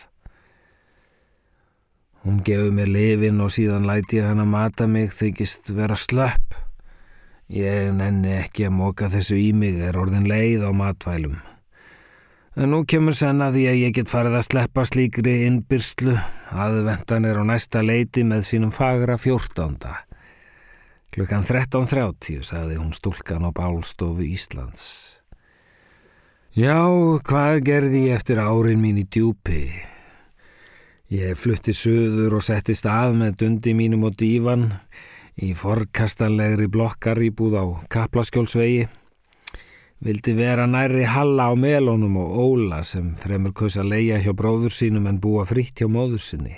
Hún 2.26 2.42
gefur 2.42 2.72
mér 2.74 2.90
lifin 2.90 3.42
og 3.44 3.52
síðan 3.54 3.86
læti 3.86 4.18
ég 4.18 4.26
hann 4.26 4.42
að 4.42 4.54
mata 4.56 4.88
mig 4.90 5.12
þykist 5.14 5.70
vera 5.76 5.94
slöpp. 5.94 6.56
Ég 7.46 7.92
nenni 7.94 8.32
ekki 8.40 8.66
að 8.66 8.74
móka 8.74 9.06
þessu 9.10 9.36
í 9.38 9.52
mig, 9.54 9.78
er 9.78 9.98
orðin 10.00 10.26
leið 10.26 10.64
á 10.66 10.70
matvælum. 10.74 11.36
En 12.56 12.72
nú 12.72 12.80
kemur 12.88 13.14
senna 13.14 13.50
því 13.52 13.66
að 13.70 13.80
ég 13.84 13.94
get 13.98 14.10
farið 14.10 14.38
að 14.38 14.46
sleppa 14.48 14.82
slíkri 14.88 15.34
innbyrslu. 15.46 16.16
Aðvendan 16.56 17.28
er 17.28 17.38
á 17.38 17.44
næsta 17.46 17.84
leiti 17.84 18.24
með 18.26 18.46
sínum 18.48 18.72
fagra 18.74 19.18
fjórtánda. 19.20 19.92
Klukkan 21.14 21.44
13.30, 21.46 22.42
sagði 22.48 22.80
hún 22.80 22.90
stúlkan 22.96 23.46
á 23.46 23.50
bálstofu 23.54 24.24
Íslands. 24.26 25.20
Já, 26.56 26.80
hvað 27.28 27.60
gerði 27.68 28.06
ég 28.08 28.16
eftir 28.16 28.40
árin 28.40 28.80
mín 28.80 28.98
í 28.98 29.04
djúpi? 29.04 29.68
Ég 31.12 31.36
flutti 31.38 31.76
söður 31.76 32.40
og 32.40 32.42
setti 32.42 32.74
stað 32.74 33.14
með 33.20 33.36
dundi 33.44 33.76
mínum 33.76 34.08
og 34.08 34.16
dívan 34.18 34.72
í 35.36 35.52
forkastanlegri 35.52 36.68
blokkar 36.72 37.20
íbúð 37.20 37.56
á 37.60 37.64
Kaplaskjólsvegi. 37.92 38.86
Vildi 40.04 40.32
vera 40.36 40.66
næri 40.68 41.04
Halla 41.08 41.48
á 41.48 41.54
melónum 41.56 42.16
og 42.20 42.36
Óla 42.40 42.82
sem 42.84 43.14
fremur 43.20 43.52
kaus 43.56 43.76
að 43.80 43.92
leia 43.92 44.20
hjá 44.20 44.32
bróður 44.36 44.72
sínum 44.72 45.08
en 45.08 45.20
búa 45.20 45.44
fritt 45.48 45.80
hjá 45.80 45.88
móður 45.88 46.24
sinni. 46.24 46.56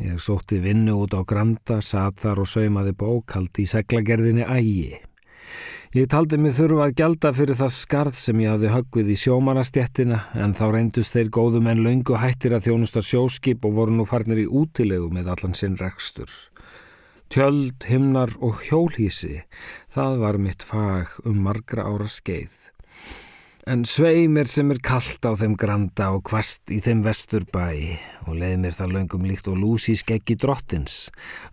Ég 0.00 0.16
sótti 0.22 0.58
vinnu 0.62 0.94
út 1.02 1.14
á 1.14 1.20
Granda, 1.26 1.80
satt 1.84 2.22
þar 2.22 2.40
og 2.42 2.48
saumaði 2.48 2.94
bókald 2.96 3.58
í 3.60 3.66
seglagerðinni 3.68 4.46
ægi. 4.46 4.98
Ég 5.90 6.06
taldi 6.06 6.38
mig 6.38 6.54
þurfa 6.54 6.86
að 6.86 6.96
gjalda 7.00 7.32
fyrir 7.34 7.58
það 7.58 7.72
skarð 7.74 8.18
sem 8.18 8.40
ég 8.44 8.52
hafði 8.54 8.68
höggvið 8.70 9.08
í 9.10 9.16
sjómanastjettina 9.18 10.20
en 10.38 10.54
þá 10.54 10.64
reyndust 10.70 11.16
þeir 11.16 11.32
góðum 11.34 11.66
en 11.66 11.82
laungu 11.82 12.14
hættir 12.14 12.54
að 12.54 12.68
þjónusta 12.68 13.02
sjóskip 13.02 13.66
og 13.66 13.74
voru 13.74 13.96
nú 13.98 14.06
farnir 14.06 14.44
í 14.44 14.46
útilegu 14.46 15.10
með 15.10 15.32
allan 15.34 15.58
sinn 15.58 15.74
rekstur. 15.80 16.30
Tjöld, 17.30 17.84
himnar 17.86 18.32
og 18.42 18.56
hjólhísi, 18.66 19.44
það 19.94 20.16
var 20.18 20.38
mitt 20.42 20.64
fag 20.66 21.12
um 21.22 21.36
margra 21.44 21.84
ára 21.86 22.08
skeið. 22.10 22.56
En 23.70 23.84
svei 23.86 24.24
mér 24.26 24.50
sem 24.50 24.72
er 24.74 24.80
kallt 24.82 25.22
á 25.22 25.38
þeim 25.38 25.54
granda 25.54 26.08
og 26.16 26.24
kvast 26.26 26.72
í 26.74 26.80
þeim 26.82 27.04
vesturbæ 27.06 27.68
og 28.24 28.34
leið 28.34 28.56
mér 28.64 28.74
það 28.74 28.96
löngum 28.96 29.30
líkt 29.30 29.46
og 29.46 29.62
lúsi 29.62 29.94
skeggi 29.94 30.34
drottins 30.42 30.96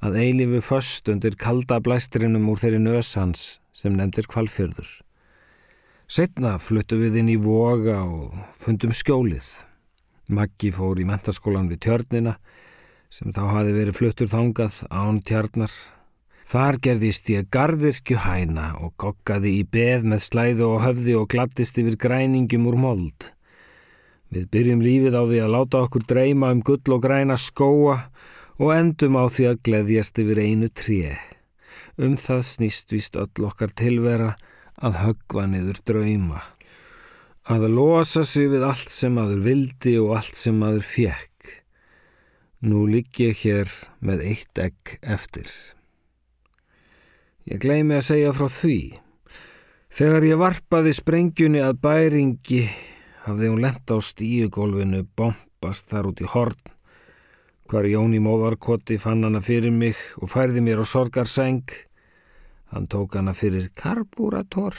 að 0.01 0.17
eilifu 0.23 0.63
föst 0.65 1.13
undir 1.13 1.37
kalda 1.37 1.77
blæstrinum 1.77 2.49
úr 2.49 2.57
þeirri 2.63 2.81
nösans 2.81 3.59
sem 3.69 3.93
nefndir 3.93 4.25
kvalfjörður. 4.33 4.89
Setna 6.09 6.57
fluttu 6.57 6.97
við 7.03 7.21
inn 7.21 7.29
í 7.29 7.37
voga 7.37 8.01
og 8.01 8.33
fundum 8.57 8.97
skjólið. 8.97 9.45
Maggi 10.33 10.73
fór 10.73 10.97
í 10.97 11.05
mentaskólan 11.05 11.69
við 11.69 11.85
tjörnina 11.85 12.39
sem 13.09 13.31
þá 13.35 13.43
hafi 13.53 13.75
verið 13.75 13.97
fluttur 13.97 14.31
þangað 14.31 14.81
án 14.91 15.21
tjarnar. 15.23 15.71
Þar 16.47 16.77
gerðist 16.83 17.29
ég 17.31 17.47
gardirkju 17.51 18.21
hæna 18.23 18.69
og 18.79 18.93
kokkaði 19.01 19.57
í 19.59 19.63
beð 19.67 20.05
með 20.07 20.21
slæðu 20.29 20.69
og 20.71 20.83
höfði 20.85 21.17
og 21.19 21.27
glattist 21.33 21.79
yfir 21.81 21.97
græningum 21.99 22.69
úr 22.69 22.77
mold. 22.79 23.31
Við 24.31 24.47
byrjum 24.51 24.83
lífið 24.83 25.15
á 25.15 25.23
því 25.27 25.39
að 25.43 25.53
láta 25.55 25.81
okkur 25.83 26.05
dreyma 26.07 26.51
um 26.55 26.61
gull 26.67 26.95
og 26.95 27.03
græna 27.03 27.35
skóa 27.39 27.97
og 28.57 28.73
endum 28.75 29.19
á 29.19 29.27
því 29.27 29.49
að 29.51 29.61
gleðjast 29.67 30.19
yfir 30.23 30.43
einu 30.43 30.69
tré. 30.71 31.15
Um 31.99 32.17
það 32.19 32.43
snýst 32.51 32.91
vist 32.95 33.15
öll 33.19 33.47
okkar 33.47 33.71
tilvera 33.75 34.35
að 34.77 34.99
höggva 35.03 35.47
niður 35.51 35.79
drauma. 35.87 36.41
Að 37.47 37.69
losa 37.71 38.25
sig 38.27 38.51
við 38.51 38.65
allt 38.67 38.91
sem 38.91 39.15
aður 39.17 39.43
vildi 39.45 39.95
og 40.01 40.17
allt 40.19 40.35
sem 40.35 40.63
aður 40.63 40.83
fjekk. 40.83 41.36
Nú 42.65 42.87
ligg 42.89 43.13
ég 43.21 43.37
hér 43.43 43.69
með 44.01 44.23
eitt 44.31 44.57
egg 44.57 44.95
eftir. 45.05 45.45
Ég 47.45 47.61
gleymi 47.61 47.99
að 47.99 48.07
segja 48.07 48.31
frá 48.33 48.47
því. 48.49 48.79
Þegar 49.93 50.25
ég 50.25 50.39
varpaði 50.41 50.93
sprengjunni 50.97 51.61
að 51.61 51.77
bæringi 51.85 52.63
hafði 53.27 53.51
hún 53.51 53.61
lent 53.61 53.93
á 53.93 53.97
stíugólfinu, 54.01 55.03
bombast 55.13 55.93
þar 55.93 56.09
út 56.09 56.25
í 56.25 56.31
horn. 56.33 56.73
Hvar 57.69 57.85
Jóni 57.85 58.23
móðarkoti 58.25 58.97
fann 58.97 59.21
hana 59.27 59.43
fyrir 59.43 59.75
mig 59.75 60.01
og 60.17 60.33
færði 60.33 60.65
mér 60.65 60.81
á 60.81 60.85
sorgarseng. 60.87 61.69
Hann 62.73 62.89
tók 62.89 63.19
hana 63.19 63.37
fyrir 63.37 63.69
karbúrator 63.77 64.73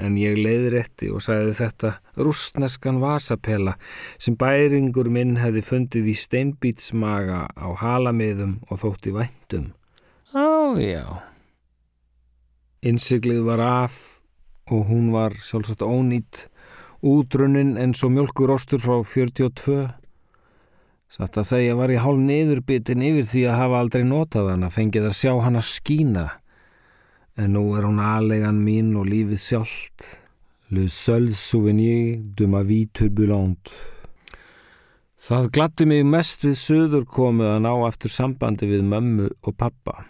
en 0.00 0.16
ég 0.16 0.38
leiðrétti 0.40 1.10
og 1.12 1.22
sagði 1.24 1.52
þetta 1.58 1.92
rústneskan 2.16 3.00
vasapela 3.02 3.74
sem 4.16 4.36
bæringur 4.38 5.10
minn 5.12 5.36
hefði 5.40 5.64
fundið 5.66 6.08
í 6.12 6.16
steinbítsmaga 6.16 7.44
á 7.52 7.68
halamiðum 7.82 8.58
og 8.70 8.82
þótti 8.84 9.14
væntum. 9.16 9.70
Á, 10.32 10.76
já. 10.80 11.04
Innsiglið 12.82 13.44
var 13.46 13.60
af 13.62 13.98
og 14.72 14.86
hún 14.88 15.10
var 15.12 15.36
sjálfsagt 15.36 15.84
ónýtt, 15.84 16.46
útrunnin 17.02 17.76
eins 17.76 18.00
og 18.06 18.14
mjölkurostur 18.14 18.80
frá 18.80 19.02
42. 19.04 19.90
Satt 21.12 21.36
að 21.36 21.48
segja 21.50 21.76
var 21.76 21.92
ég 21.92 22.00
hálf 22.00 22.22
niðurbitin 22.22 23.02
yfir 23.04 23.26
því 23.28 23.42
að 23.50 23.58
hafa 23.58 23.80
aldrei 23.82 24.04
notað 24.08 24.54
hana, 24.54 24.70
fengið 24.72 25.10
að 25.10 25.18
sjá 25.18 25.32
hana 25.44 25.60
skína 25.60 26.28
en 27.36 27.54
nú 27.56 27.64
er 27.76 27.86
hún 27.88 28.00
aðlegan 28.02 28.60
mín 28.64 28.92
og 28.98 29.08
lífið 29.08 29.40
sjálft. 29.40 30.06
Le 30.72 30.86
seul 30.88 31.32
souvenir 31.36 32.20
de 32.36 32.46
ma 32.48 32.62
vie 32.64 32.88
turbulente. 32.92 33.72
Það 35.22 35.50
glatti 35.54 35.86
mig 35.86 36.02
mest 36.02 36.42
við 36.42 36.56
söður 36.58 37.04
komið 37.06 37.52
að 37.52 37.60
ná 37.62 37.72
aftur 37.86 38.10
sambandi 38.10 38.66
við 38.66 38.82
mömmu 38.88 39.28
og 39.46 39.54
pappa. 39.54 40.02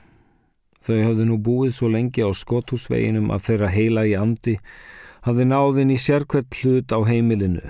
Þau 0.83 0.97
hafði 0.99 1.27
nú 1.29 1.37
búið 1.39 1.75
svo 1.77 1.91
lengi 1.93 2.25
á 2.25 2.31
skotthúsveginum 2.33 3.29
að 3.35 3.45
þeirra 3.49 3.69
heila 3.75 4.07
í 4.09 4.17
andi 4.19 4.57
hafði 5.23 5.47
náðin 5.51 5.93
í 5.95 5.99
sérkvært 6.01 6.57
hlut 6.63 6.95
á 6.97 6.99
heimilinu. 7.07 7.63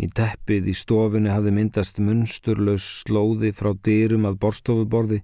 Í 0.00 0.08
teppið 0.16 0.68
í 0.72 0.74
stofunni 0.76 1.30
hafði 1.32 1.54
myndast 1.56 2.00
munsturlaus 2.02 2.84
slóði 3.04 3.52
frá 3.56 3.70
dyrum 3.86 4.26
að 4.28 4.40
borstofuborði 4.42 5.20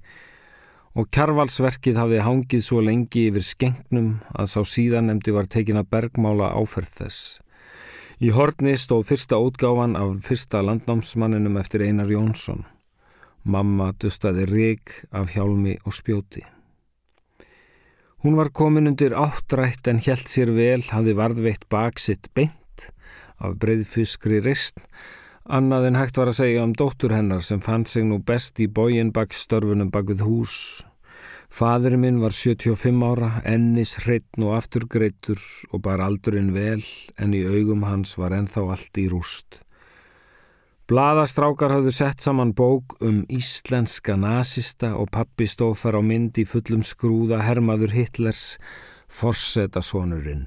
og 0.96 1.10
kjarvalsverkið 1.12 1.98
hafði 2.00 2.20
hangið 2.24 2.62
svo 2.64 2.80
lengi 2.84 3.26
yfir 3.28 3.44
skengnum 3.44 4.08
að 4.32 4.48
sá 4.54 4.60
síðanemdi 4.64 5.34
var 5.36 5.48
tekin 5.52 5.80
að 5.80 5.90
bergmála 5.92 6.54
áferð 6.56 6.94
þess. 7.00 7.18
Í 8.24 8.32
horni 8.32 8.72
stóð 8.80 9.10
fyrsta 9.10 9.36
útgáfan 9.44 9.98
af 10.00 10.14
fyrsta 10.24 10.62
landnámsmanninum 10.64 11.58
eftir 11.60 11.84
Einar 11.84 12.08
Jónsson. 12.08 12.64
Mamma 13.44 13.90
dustaði 14.00 14.46
rík 14.48 14.94
af 15.12 15.34
hjálmi 15.34 15.76
og 15.84 15.92
spjóti. 15.94 16.46
Hún 18.24 18.40
var 18.40 18.48
komin 18.48 18.88
undir 18.88 19.12
áttrætt 19.12 19.86
en 19.92 20.00
helt 20.00 20.32
sér 20.32 20.50
vel, 20.56 20.80
hafði 20.88 21.12
varðveitt 21.20 21.68
baksitt 21.70 22.32
beint 22.34 22.88
af 23.36 23.60
breyðfuskri 23.60 24.40
rist 24.40 24.80
Annað 25.46 25.84
en 25.86 25.94
hægt 26.00 26.16
var 26.18 26.26
að 26.26 26.40
segja 26.40 26.62
um 26.66 26.72
dóttur 26.74 27.12
hennar 27.14 27.42
sem 27.46 27.60
fann 27.62 27.84
sig 27.86 28.02
nú 28.02 28.18
best 28.18 28.58
í 28.58 28.66
bógin 28.66 29.12
bak 29.14 29.30
störfunum 29.30 29.92
bak 29.94 30.08
við 30.10 30.24
hús. 30.26 30.82
Fadurinn 31.56 32.02
minn 32.02 32.16
var 32.20 32.34
75 32.36 32.98
ára, 33.06 33.28
ennis 33.48 33.94
hreitn 34.02 34.44
og 34.44 34.58
afturgreitur 34.58 35.40
og 35.72 35.80
bar 35.86 36.02
aldurinn 36.04 36.50
vel 36.52 36.82
en 37.16 37.32
í 37.32 37.40
augum 37.48 37.86
hans 37.88 38.12
var 38.20 38.34
enþá 38.36 38.64
allt 38.74 39.00
í 39.00 39.06
rúst. 39.08 39.62
Blaðastrákar 40.92 41.72
hafðu 41.72 41.94
sett 41.96 42.20
saman 42.20 42.52
bók 42.58 42.98
um 43.00 43.22
íslenska 43.32 44.18
nazista 44.20 44.92
og 45.00 45.08
pappi 45.16 45.48
stóð 45.48 45.78
þar 45.80 45.96
á 45.96 46.02
mynd 46.10 46.36
í 46.36 46.44
fullum 46.44 46.84
skrúða 46.84 47.40
hermaður 47.46 47.96
Hitlers 47.96 48.44
Forseta-sonurinn. 49.08 50.44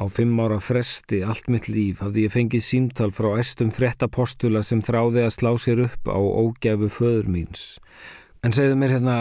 Á 0.00 0.08
fimm 0.08 0.40
ára 0.40 0.56
fresti 0.62 1.20
allt 1.20 1.52
mitt 1.52 1.68
líf 1.68 2.00
hafði 2.00 2.24
ég 2.24 2.32
fengið 2.32 2.64
símtal 2.64 3.10
frá 3.12 3.34
estum 3.42 3.68
frettapostula 3.76 4.64
sem 4.64 4.80
þráði 4.80 5.26
að 5.26 5.34
slá 5.36 5.52
sér 5.60 5.84
upp 5.84 6.08
á 6.08 6.16
ógæfu 6.16 6.88
föður 6.96 7.28
míns. 7.36 7.74
En 8.46 8.54
segðu 8.54 8.76
mér 8.78 8.94
hérna, 8.96 9.16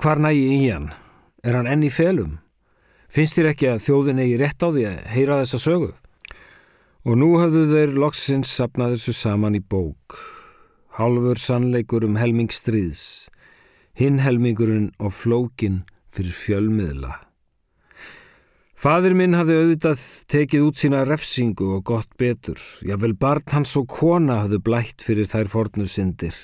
hvar 0.00 0.20
nægi 0.22 0.46
í 0.54 0.60
hann? 0.70 0.88
Er 1.44 1.58
hann 1.58 1.68
enn 1.68 1.84
í 1.84 1.90
felum? 1.92 2.38
Finnst 3.12 3.36
þér 3.36 3.50
ekki 3.52 3.68
að 3.70 3.82
þjóðin 3.84 4.22
eigi 4.24 4.38
rétt 4.40 4.64
á 4.64 4.68
því 4.68 4.86
að 4.88 5.02
heyra 5.12 5.40
þessa 5.42 5.60
sögu? 5.62 5.90
Og 7.06 7.20
nú 7.20 7.28
hafðu 7.38 7.66
þeir 7.70 7.92
loksins 8.00 8.54
sapnað 8.56 8.96
þessu 8.96 9.14
saman 9.14 9.58
í 9.58 9.62
bók. 9.62 10.16
Halfur 10.96 11.38
sannleikur 11.38 12.08
um 12.08 12.16
helming 12.18 12.50
stríðs. 12.50 13.28
Hinn 13.96 14.18
helmingurinn 14.24 14.90
og 14.98 15.14
flókin 15.14 15.84
fyrir 16.10 16.34
fjölmiðla. 16.34 17.12
Fadir 18.76 19.14
minn 19.16 19.32
hafði 19.36 19.54
auðvitað 19.60 20.02
tekið 20.28 20.64
út 20.66 20.80
sína 20.80 21.04
refsingu 21.08 21.70
og 21.78 21.86
gott 21.88 22.10
betur. 22.20 22.60
Jável 22.84 23.14
barn 23.16 23.46
hans 23.54 23.72
og 23.80 23.86
kona 23.88 24.42
hafðu 24.42 24.60
blætt 24.66 25.04
fyrir 25.04 25.28
þær 25.30 25.48
fornu 25.48 25.86
syndir, 25.88 26.36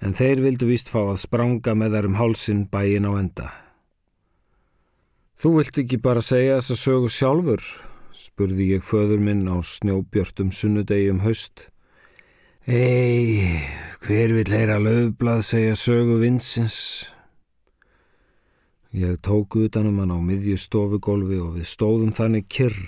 en 0.00 0.14
þeir 0.14 0.42
vildu 0.44 0.68
vist 0.68 0.90
fá 0.92 1.00
að 1.04 1.22
spranga 1.24 1.74
með 1.78 1.96
þær 1.96 2.08
um 2.10 2.18
hálsin 2.18 2.62
bæin 2.70 3.08
á 3.08 3.12
enda. 3.18 3.48
Þú 5.38 5.52
vilt 5.58 5.78
ekki 5.82 6.00
bara 6.02 6.22
segja 6.24 6.58
þess 6.58 6.74
að 6.74 6.80
sögu 6.82 7.10
sjálfur, 7.14 7.66
spurði 8.10 8.72
ég 8.72 8.86
föður 8.86 9.20
minn 9.22 9.44
á 9.46 9.56
snjóbjörtum 9.62 10.50
sunnudegi 10.54 11.12
um 11.12 11.22
haust. 11.22 11.68
Ei, 12.66 13.62
hver 14.02 14.34
vil 14.34 14.50
heyra 14.50 14.80
löfblad 14.82 15.46
segja 15.46 15.78
sögu 15.78 16.18
vinsins? 16.20 16.78
Ég 18.90 19.20
tók 19.22 19.54
utanum 19.60 20.00
hann 20.02 20.10
á 20.10 20.18
miðju 20.18 20.56
stofugólfi 20.58 21.38
og 21.44 21.54
við 21.58 21.70
stóðum 21.70 22.10
þannig 22.16 22.48
kyrr. 22.50 22.78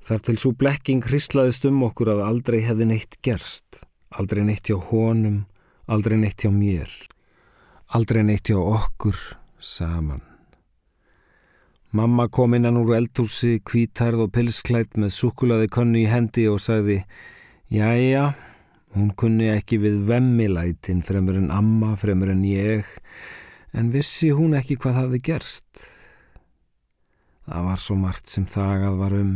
Þar 0.00 0.24
til 0.24 0.36
svo 0.38 0.52
blekking 0.56 1.04
hrislaðist 1.04 1.66
um 1.68 1.82
okkur 1.84 2.14
að 2.14 2.24
aldrei 2.30 2.60
hefði 2.64 2.86
neitt 2.94 3.18
gerst. 3.26 3.82
Aldrei 4.14 4.44
neitt 4.46 4.70
hjá 4.70 4.78
honum, 4.88 5.42
aldrei 5.88 6.18
neitt 6.20 6.44
hjá 6.44 6.52
mér. 6.52 6.90
Aldrei 7.96 8.24
neitt 8.24 8.50
hjá 8.50 8.58
okkur 8.60 9.16
saman. 9.58 10.22
Mamma 11.90 12.28
kom 12.28 12.52
innan 12.52 12.76
úr 12.76 12.92
eldhúsi, 12.98 13.62
kvítærð 13.64 14.26
og 14.26 14.32
pilsklætt 14.36 14.98
með 15.00 15.14
sukulaði 15.16 15.70
könnu 15.72 16.02
í 16.02 16.08
hendi 16.10 16.44
og 16.52 16.60
sagði 16.60 17.00
Jæja, 17.72 18.34
hún 18.96 19.14
kunni 19.16 19.48
ekki 19.52 19.80
við 19.80 20.02
vemmilætin 20.08 21.00
fremur 21.04 21.40
en 21.40 21.50
amma, 21.52 21.94
fremur 21.96 22.32
en 22.32 22.44
ég 22.44 22.88
en 23.72 23.88
vissi 23.92 24.30
hún 24.36 24.56
ekki 24.56 24.76
hvað 24.80 25.00
hafði 25.02 25.22
gerst. 25.30 25.86
Það 27.48 27.68
var 27.70 27.80
svo 27.80 27.96
margt 27.96 28.28
sem 28.28 28.44
þagað 28.48 29.00
var 29.00 29.16
um. 29.16 29.32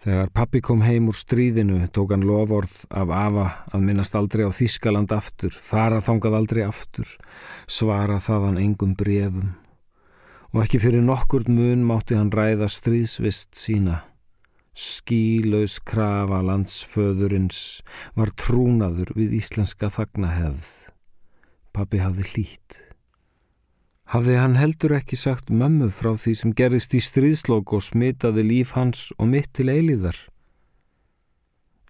Þegar 0.00 0.30
pappi 0.32 0.62
kom 0.64 0.80
heim 0.80 1.10
úr 1.12 1.16
stríðinu 1.18 1.82
tók 1.92 2.14
hann 2.14 2.22
lovorð 2.24 2.72
af 2.88 3.10
Ava 3.12 3.46
að 3.68 3.82
minnast 3.84 4.14
aldrei 4.16 4.46
á 4.48 4.52
Þískaland 4.56 5.12
aftur, 5.12 5.52
fara 5.52 5.98
þangað 6.00 6.36
aldrei 6.38 6.62
aftur, 6.64 7.10
svara 7.68 8.16
þaðan 8.16 8.56
engum 8.62 8.94
brefum. 8.96 9.52
Og 10.56 10.64
ekki 10.64 10.80
fyrir 10.80 11.04
nokkur 11.04 11.44
mun 11.52 11.84
mátti 11.84 12.16
hann 12.16 12.32
ræða 12.32 12.70
stríðsvist 12.72 13.52
sína. 13.60 14.00
Skílaus 14.72 15.76
krafa 15.84 16.40
landsföðurins 16.48 17.82
var 18.16 18.32
trúnaður 18.40 19.12
við 19.18 19.36
íslenska 19.36 19.92
þagnahefð. 19.92 20.70
Pappi 21.76 22.00
hafði 22.00 22.30
hlít. 22.32 22.84
Hafði 24.10 24.40
hann 24.40 24.56
heldur 24.58 24.96
ekki 24.96 25.14
sagt 25.14 25.52
mömmu 25.54 25.86
frá 25.94 26.16
því 26.18 26.32
sem 26.34 26.54
gerist 26.58 26.96
í 26.98 27.00
stríðslokk 27.04 27.76
og 27.76 27.84
smitaði 27.86 28.42
líf 28.42 28.72
hans 28.74 29.04
og 29.22 29.30
mitt 29.30 29.52
til 29.54 29.68
eilíðar? 29.70 30.18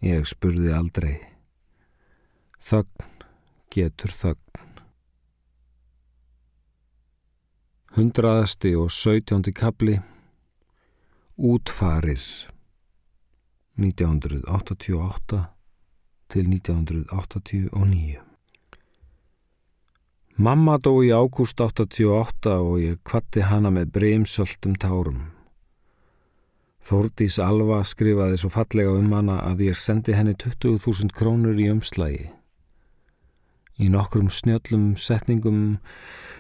Ég 0.05 0.29
spurði 0.29 0.75
aldrei. 0.77 1.15
Þögn 2.61 3.09
getur 3.73 4.13
þögn. 4.13 4.77
Hundraðasti 7.97 8.77
og 8.77 8.93
sögtjóndi 8.93 9.57
kapli 9.57 9.97
Útfarir 11.41 12.21
1988 13.81 15.45
til 16.29 16.51
1989. 16.53 18.30
Mamma 20.37 20.79
dó 20.79 21.01
í 21.03 21.11
ágúst 21.11 21.61
88 21.61 22.55
og 22.63 22.79
ég 22.81 23.01
kvatti 23.05 23.43
hana 23.45 23.73
með 23.75 23.91
breymsöldum 23.97 24.77
tárum. 24.79 25.25
Þórdís 26.81 27.37
Alva 27.43 27.83
skrifaði 27.85 28.39
svo 28.41 28.51
fallega 28.55 28.95
um 28.97 29.13
hana 29.13 29.41
að 29.51 29.67
ég 29.69 29.77
sendi 29.77 30.15
henni 30.17 30.33
20.000 30.39 31.13
krónur 31.13 31.59
í 31.61 31.69
umslægi. 31.73 32.31
Í 33.81 33.89
nokkrum 33.93 34.31
snjöllum 34.33 34.95
setningum 34.97 35.79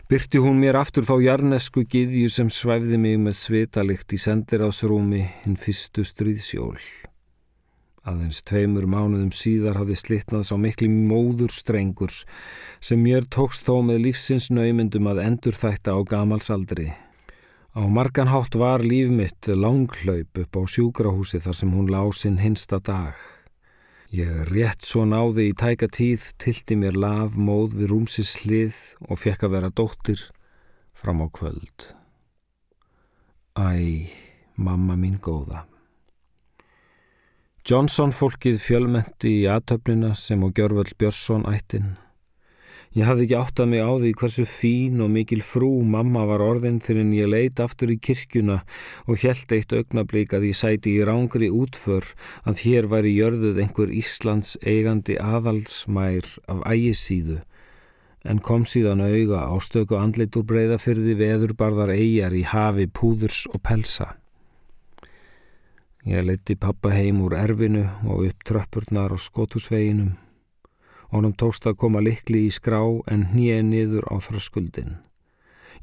byrti 0.09 0.41
hún 0.41 0.59
mér 0.61 0.81
aftur 0.81 1.07
þá 1.09 1.15
jarnesku 1.25 1.85
giðju 1.85 2.33
sem 2.33 2.49
svæfði 2.53 2.99
mig 3.01 3.21
með 3.21 3.39
svitalikt 3.43 4.17
í 4.17 4.21
sendiráðsrúmi 4.21 5.23
hinn 5.45 5.61
fyrstu 5.61 6.05
stríðsjól. 6.05 6.77
Aðeins 8.09 8.41
tveimur 8.49 8.87
mánuðum 8.89 9.29
síðar 9.37 9.77
hafði 9.77 9.99
slittnað 10.01 10.47
sá 10.49 10.55
mikli 10.57 10.89
móður 10.89 11.53
strengur 11.53 12.15
sem 12.81 13.03
mér 13.05 13.27
tókst 13.29 13.67
þó 13.67 13.83
með 13.85 14.07
lífsins 14.07 14.49
naumyndum 14.49 15.11
að 15.11 15.21
endur 15.27 15.57
þætta 15.57 15.93
á 15.93 16.01
gamalsaldri. 16.09 16.89
Á 17.77 17.83
marganhátt 17.87 18.57
var 18.57 18.81
líf 18.81 19.13
mitt 19.13 19.47
langhlaup 19.53 20.41
upp 20.43 20.57
á 20.57 20.63
sjúkrahúsi 20.65 21.43
þar 21.45 21.59
sem 21.61 21.77
hún 21.77 21.93
lásinn 21.93 22.41
hinsta 22.41 22.81
dag. 22.81 23.15
Ég 24.11 24.49
rétt 24.49 24.83
svo 24.83 25.05
náði 25.07 25.51
í 25.53 25.55
tæka 25.55 25.87
tíð, 25.87 26.25
tilti 26.41 26.75
mér 26.81 26.97
laf, 26.99 27.37
móð 27.39 27.77
við 27.79 27.93
rúmsis 27.93 28.33
hlið 28.43 28.81
og 29.07 29.21
fekk 29.23 29.45
að 29.47 29.55
vera 29.55 29.71
dóttir 29.71 30.25
fram 30.99 31.23
á 31.23 31.31
kvöld. 31.31 31.93
Æ, 33.55 34.11
mamma 34.57 34.99
mín 34.99 35.21
góða. 35.23 35.70
Johnson 37.69 38.09
fólkið 38.09 38.57
fjölmenti 38.57 39.31
í 39.43 39.49
aðtöfnina 39.53 40.15
sem 40.17 40.41
og 40.47 40.55
Gjörvöld 40.57 40.95
Björnsson 40.97 41.43
ættin. 41.51 41.91
Ég 42.97 43.05
hafði 43.07 43.27
ekki 43.27 43.37
áttað 43.37 43.69
mig 43.71 43.83
á 43.85 43.93
því 44.01 44.13
hversu 44.19 44.45
fín 44.49 45.03
og 45.05 45.11
mikil 45.13 45.43
frú 45.45 45.69
mamma 45.87 46.25
var 46.27 46.43
orðin 46.43 46.81
fyrir 46.83 47.05
en 47.05 47.13
ég 47.15 47.29
leit 47.31 47.61
aftur 47.63 47.93
í 47.93 47.99
kirkjuna 48.01 48.57
og 49.05 49.21
held 49.23 49.53
eitt 49.55 49.75
augnablík 49.77 50.33
að 50.35 50.49
ég 50.49 50.59
sæti 50.59 50.97
í 50.97 51.05
rángri 51.07 51.51
útför 51.53 52.09
að 52.49 52.65
hér 52.65 52.89
væri 52.91 53.13
jörðuð 53.19 53.61
einhver 53.63 53.93
Íslands 53.93 54.57
eigandi 54.65 55.21
aðalsmær 55.21 56.33
af 56.51 56.65
ægisíðu 56.65 57.43
en 58.25 58.41
kom 58.41 58.65
síðan 58.65 59.05
auga 59.05 59.45
á 59.53 59.55
stöku 59.61 60.01
andleitur 60.01 60.49
breyðafyrði 60.49 61.15
veðurbarðar 61.21 61.93
eigjar 61.95 62.35
í 62.37 62.43
hafi 62.49 62.89
púðurs 62.89 63.45
og 63.53 63.63
pelsa. 63.65 64.15
Ég 66.09 66.25
leti 66.25 66.55
pappa 66.57 66.95
heim 66.95 67.19
úr 67.21 67.35
erfinu 67.37 67.85
og 68.09 68.25
upp 68.31 68.45
tröppurnar 68.49 69.13
á 69.13 69.19
skotusveginum. 69.21 70.15
Honum 71.13 71.35
tókst 71.37 71.67
að 71.69 71.77
koma 71.83 72.01
likli 72.01 72.47
í 72.47 72.51
skrá 72.55 72.81
en 73.13 73.27
hnið 73.35 73.61
niður 73.69 74.07
á 74.09 74.17
þröskuldin. 74.25 74.97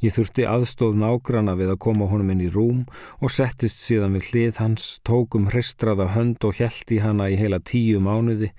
Ég 0.01 0.13
þurfti 0.13 0.47
aðstóð 0.49 0.97
nágrana 1.01 1.53
við 1.57 1.71
að 1.73 1.79
koma 1.85 2.07
honum 2.09 2.31
inn 2.33 2.41
í 2.45 2.49
rúm 2.53 2.81
og 3.21 3.33
settist 3.33 3.77
síðan 3.81 4.17
við 4.17 4.31
hlið 4.31 4.59
hans, 4.61 4.89
tókum 5.05 5.47
hristraða 5.53 6.09
hönd 6.13 6.41
og 6.49 6.57
hjælt 6.57 6.93
í 6.93 6.99
hana 7.01 7.29
í 7.33 7.37
heila 7.37 7.61
tíu 7.61 8.01
mánuði, 8.01 8.51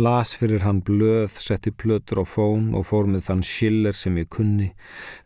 las 0.00 0.32
fyrir 0.36 0.64
hann 0.64 0.80
blöð, 0.80 1.32
setti 1.36 1.72
plötur 1.72 2.20
á 2.20 2.26
fón 2.28 2.72
og 2.76 2.88
fór 2.88 3.08
með 3.08 3.28
þann 3.28 3.44
schiller 3.44 3.96
sem 3.96 4.16
ég 4.20 4.32
kunni, 4.32 4.72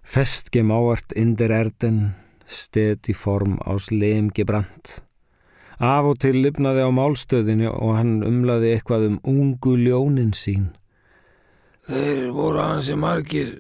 festgem 0.03 0.71
ávart 0.75 1.15
indir 1.15 1.55
erden, 1.55 2.15
stedi 2.47 3.15
form 3.15 3.59
ás 3.67 3.91
leimgebrant. 3.95 5.06
Af 5.77 6.09
og 6.09 6.21
til 6.25 6.39
lifnaði 6.41 6.87
á 6.89 6.91
málstöðinu 6.95 7.69
og 7.69 7.97
hann 7.99 8.23
umlaði 8.25 8.73
eitthvað 8.73 9.11
um 9.11 9.17
ungu 9.29 9.75
ljónin 9.77 10.33
sín. 10.33 10.71
Þeir 11.87 12.31
voru 12.33 12.63
hansi 12.65 12.97
margir 12.97 13.51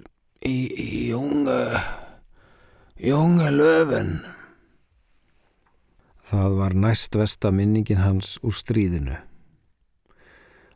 í, 0.40 0.57
í 0.72 1.12
unga, 1.12 1.83
unga 3.05 3.50
löfen. 3.52 4.16
Það 6.26 6.57
var 6.59 6.74
næst 6.74 7.14
vesta 7.20 7.52
minningin 7.52 8.00
hans 8.02 8.38
úr 8.42 8.57
stríðinu. 8.57 9.20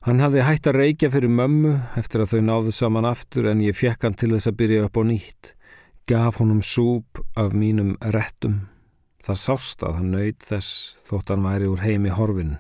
Hann 0.05 0.21
hafði 0.23 0.45
hægt 0.45 0.69
að 0.71 0.79
reykja 0.79 1.11
fyrir 1.13 1.33
mömmu 1.33 1.73
eftir 2.01 2.23
að 2.23 2.37
þau 2.37 2.45
náðu 2.47 2.73
saman 2.77 3.09
aftur 3.09 3.49
en 3.51 3.65
ég 3.65 3.77
fekk 3.77 4.07
hann 4.07 4.15
til 4.17 4.31
þess 4.33 4.49
að 4.53 4.61
byrja 4.61 4.85
upp 4.87 5.01
á 5.01 5.03
nýtt. 5.09 5.51
Gaf 6.09 6.39
honum 6.41 6.63
súb 6.65 7.21
af 7.37 7.57
mínum 7.57 7.97
rettum. 8.15 8.69
Það 9.21 9.37
sást 9.37 9.83
að 9.85 9.97
hann 9.99 10.13
nöyð 10.15 10.45
þess 10.49 10.77
þótt 11.09 11.31
hann 11.33 11.45
væri 11.45 11.67
úr 11.69 11.83
heimi 11.85 12.13
horfin. 12.17 12.55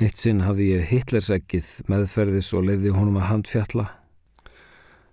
Eitt 0.00 0.20
sinn 0.22 0.44
hafði 0.46 0.68
ég 0.70 0.84
Hitlerseggið 0.88 1.70
meðferðis 1.90 2.52
og 2.56 2.68
lefði 2.68 2.92
honum 2.94 3.18
að 3.18 3.26
handfjalla. 3.28 3.86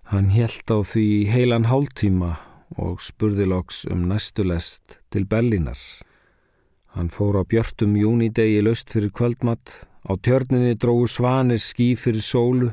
Hann 0.08 0.30
helt 0.32 0.70
á 0.70 0.78
því 0.86 1.08
heilan 1.34 1.66
hálftíma 1.68 2.36
og 2.78 3.02
spurði 3.04 3.48
loks 3.50 3.82
um 3.92 4.06
næstu 4.08 4.46
lest 4.46 5.00
til 5.12 5.26
Berlínar. 5.26 5.80
Hann 6.94 7.10
fór 7.12 7.42
á 7.42 7.44
björtum 7.44 7.98
júnidegi 7.98 8.62
löst 8.64 8.94
fyrir 8.94 9.12
kvöldmatt, 9.12 9.88
á 10.08 10.14
tjörninni 10.16 10.78
dróðu 10.78 11.10
svanir 11.10 11.60
ský 11.60 11.96
fyrir 12.00 12.24
sólu. 12.24 12.70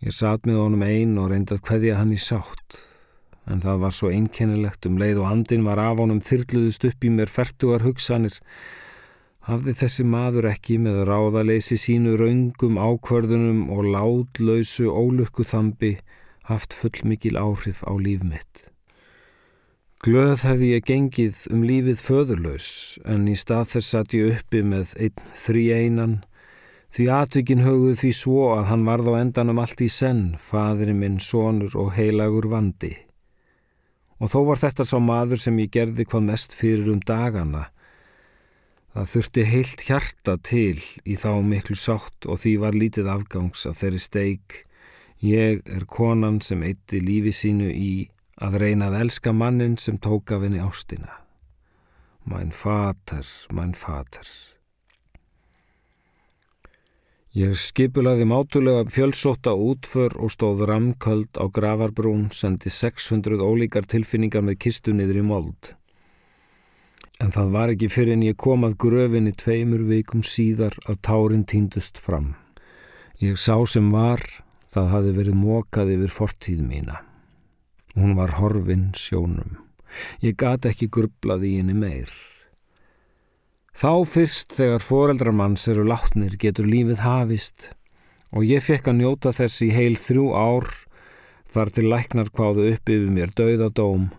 Ég 0.00 0.14
satt 0.16 0.46
með 0.46 0.62
honum 0.62 0.86
einn 0.86 1.18
og 1.20 1.34
reyndað 1.34 1.66
hveðja 1.66 1.98
hann 2.00 2.14
í 2.14 2.20
sátt 2.22 2.80
en 3.50 3.62
það 3.64 3.82
var 3.84 3.94
svo 3.94 4.10
einkennilegt 4.14 4.86
um 4.88 4.98
leið 5.00 5.22
og 5.22 5.30
andin 5.30 5.66
var 5.66 5.80
af 5.82 5.98
honum 6.02 6.22
þyrluðust 6.24 6.86
upp 6.88 7.04
í 7.04 7.10
mér 7.14 7.32
færtugar 7.32 7.84
hugsanir. 7.86 8.36
Hafði 9.48 9.74
þessi 9.80 10.04
maður 10.06 10.50
ekki 10.52 10.76
með 10.84 11.02
ráðaleysi 11.08 11.78
sínu 11.80 12.16
raungum 12.20 12.78
ákvörðunum 12.78 13.62
og 13.74 13.88
látlausu 13.94 14.90
ólukku 14.92 15.46
þambi 15.48 15.96
haft 16.50 16.76
fullmikil 16.76 17.38
áhrif 17.40 17.82
á 17.82 17.92
líf 17.98 18.22
mitt. 18.26 18.68
Glöð 20.00 20.46
hefði 20.48 20.72
ég 20.76 20.86
gengið 20.88 21.42
um 21.52 21.64
lífið 21.66 22.00
föðurlaus 22.00 22.70
en 23.04 23.26
í 23.28 23.36
stað 23.36 23.74
þess 23.74 23.92
satt 23.94 24.16
ég 24.16 24.38
uppi 24.38 24.62
með 24.64 24.94
einn 24.96 25.28
þrý 25.36 25.64
einan 25.76 26.16
því 26.94 27.10
atvikin 27.18 27.66
höguð 27.66 28.00
því 28.00 28.14
svo 28.16 28.48
að 28.54 28.64
hann 28.70 28.88
varð 28.88 29.12
á 29.12 29.14
endanum 29.20 29.60
allt 29.62 29.84
í 29.84 29.90
senn, 29.92 30.24
fadri 30.40 30.96
minn, 30.96 31.20
sonur 31.20 31.76
og 31.78 31.92
heilagur 31.98 32.48
vandi 32.50 32.94
og 34.20 34.30
þó 34.32 34.40
var 34.50 34.60
þetta 34.60 34.86
sá 34.86 34.96
maður 35.00 35.40
sem 35.40 35.58
ég 35.62 35.72
gerði 35.72 36.06
hvað 36.06 36.26
mest 36.28 36.56
fyrir 36.56 36.92
um 36.92 37.00
dagana. 37.00 37.68
Það 38.90 39.10
þurfti 39.12 39.44
heilt 39.46 39.84
hjarta 39.86 40.36
til 40.44 40.80
í 41.06 41.16
þá 41.16 41.30
miklu 41.46 41.76
sátt 41.78 42.26
og 42.26 42.42
því 42.42 42.54
var 42.64 42.76
lítið 42.76 43.10
afgangs 43.12 43.66
að 43.70 43.78
þeirri 43.80 44.02
steik. 44.02 44.56
Ég 45.24 45.62
er 45.68 45.86
konan 45.86 46.40
sem 46.44 46.64
eitti 46.66 47.00
lífi 47.00 47.32
sínu 47.36 47.70
í 47.70 47.92
að 48.40 48.60
reyna 48.62 48.90
að 48.90 49.00
elska 49.04 49.32
mannin 49.36 49.76
sem 49.78 49.98
tók 50.00 50.32
af 50.34 50.44
henni 50.44 50.62
ástina. 50.64 51.20
Mæn 52.28 52.52
fater, 52.52 53.26
mæn 53.52 53.76
fater. 53.76 54.26
Ég 57.30 57.52
skipulaði 57.54 58.24
mátulega 58.26 58.88
fjölsóta 58.90 59.52
útför 59.54 60.16
og 60.18 60.32
stóð 60.34 60.64
ramköld 60.66 61.38
á 61.38 61.46
gravarbrún, 61.46 62.24
sendi 62.34 62.72
600 62.74 63.38
ólíkar 63.38 63.86
tilfinningar 63.86 64.42
með 64.42 64.56
kistu 64.64 64.90
niður 64.90 65.20
í 65.20 65.22
mold. 65.28 65.68
En 67.22 67.30
það 67.30 67.52
var 67.54 67.70
ekki 67.70 67.90
fyrir 67.92 68.16
en 68.16 68.24
ég 68.26 68.34
kom 68.34 68.66
að 68.66 68.74
gröfinni 68.82 69.30
tveimur 69.30 69.84
vikum 69.86 70.24
síðar 70.26 70.74
að 70.90 70.98
tárin 71.06 71.46
týndust 71.46 72.02
fram. 72.02 72.34
Ég 73.22 73.38
sá 73.38 73.54
sem 73.62 73.92
var, 73.94 74.24
það 74.66 74.90
hafi 74.96 75.14
verið 75.20 75.38
mókað 75.38 75.94
yfir 75.94 76.14
fortíð 76.16 76.66
mína. 76.66 76.98
Hún 77.94 78.18
var 78.18 78.34
horfin 78.40 78.90
sjónum. 78.98 79.54
Ég 80.18 80.34
gati 80.34 80.74
ekki 80.74 80.90
grublaði 80.90 81.54
í 81.54 81.62
henni 81.62 81.78
meir. 81.78 82.10
Þá 83.76 84.04
fyrst 84.04 84.54
þegar 84.58 84.82
foreldramanns 84.82 85.68
eru 85.70 85.84
látnir 85.86 86.36
getur 86.40 86.66
lífið 86.68 87.04
hafist 87.04 87.70
og 88.34 88.44
ég 88.46 88.62
fekk 88.62 88.90
að 88.90 88.98
njóta 89.00 89.32
þess 89.34 89.62
í 89.66 89.70
heil 89.74 89.96
þrjú 89.98 90.26
ár 90.34 90.66
þar 91.50 91.72
til 91.74 91.86
læknar 91.90 92.30
hvaðu 92.34 92.68
upp 92.74 92.92
yfir 92.94 93.10
mér 93.14 93.32
dauðadóm 93.34 94.10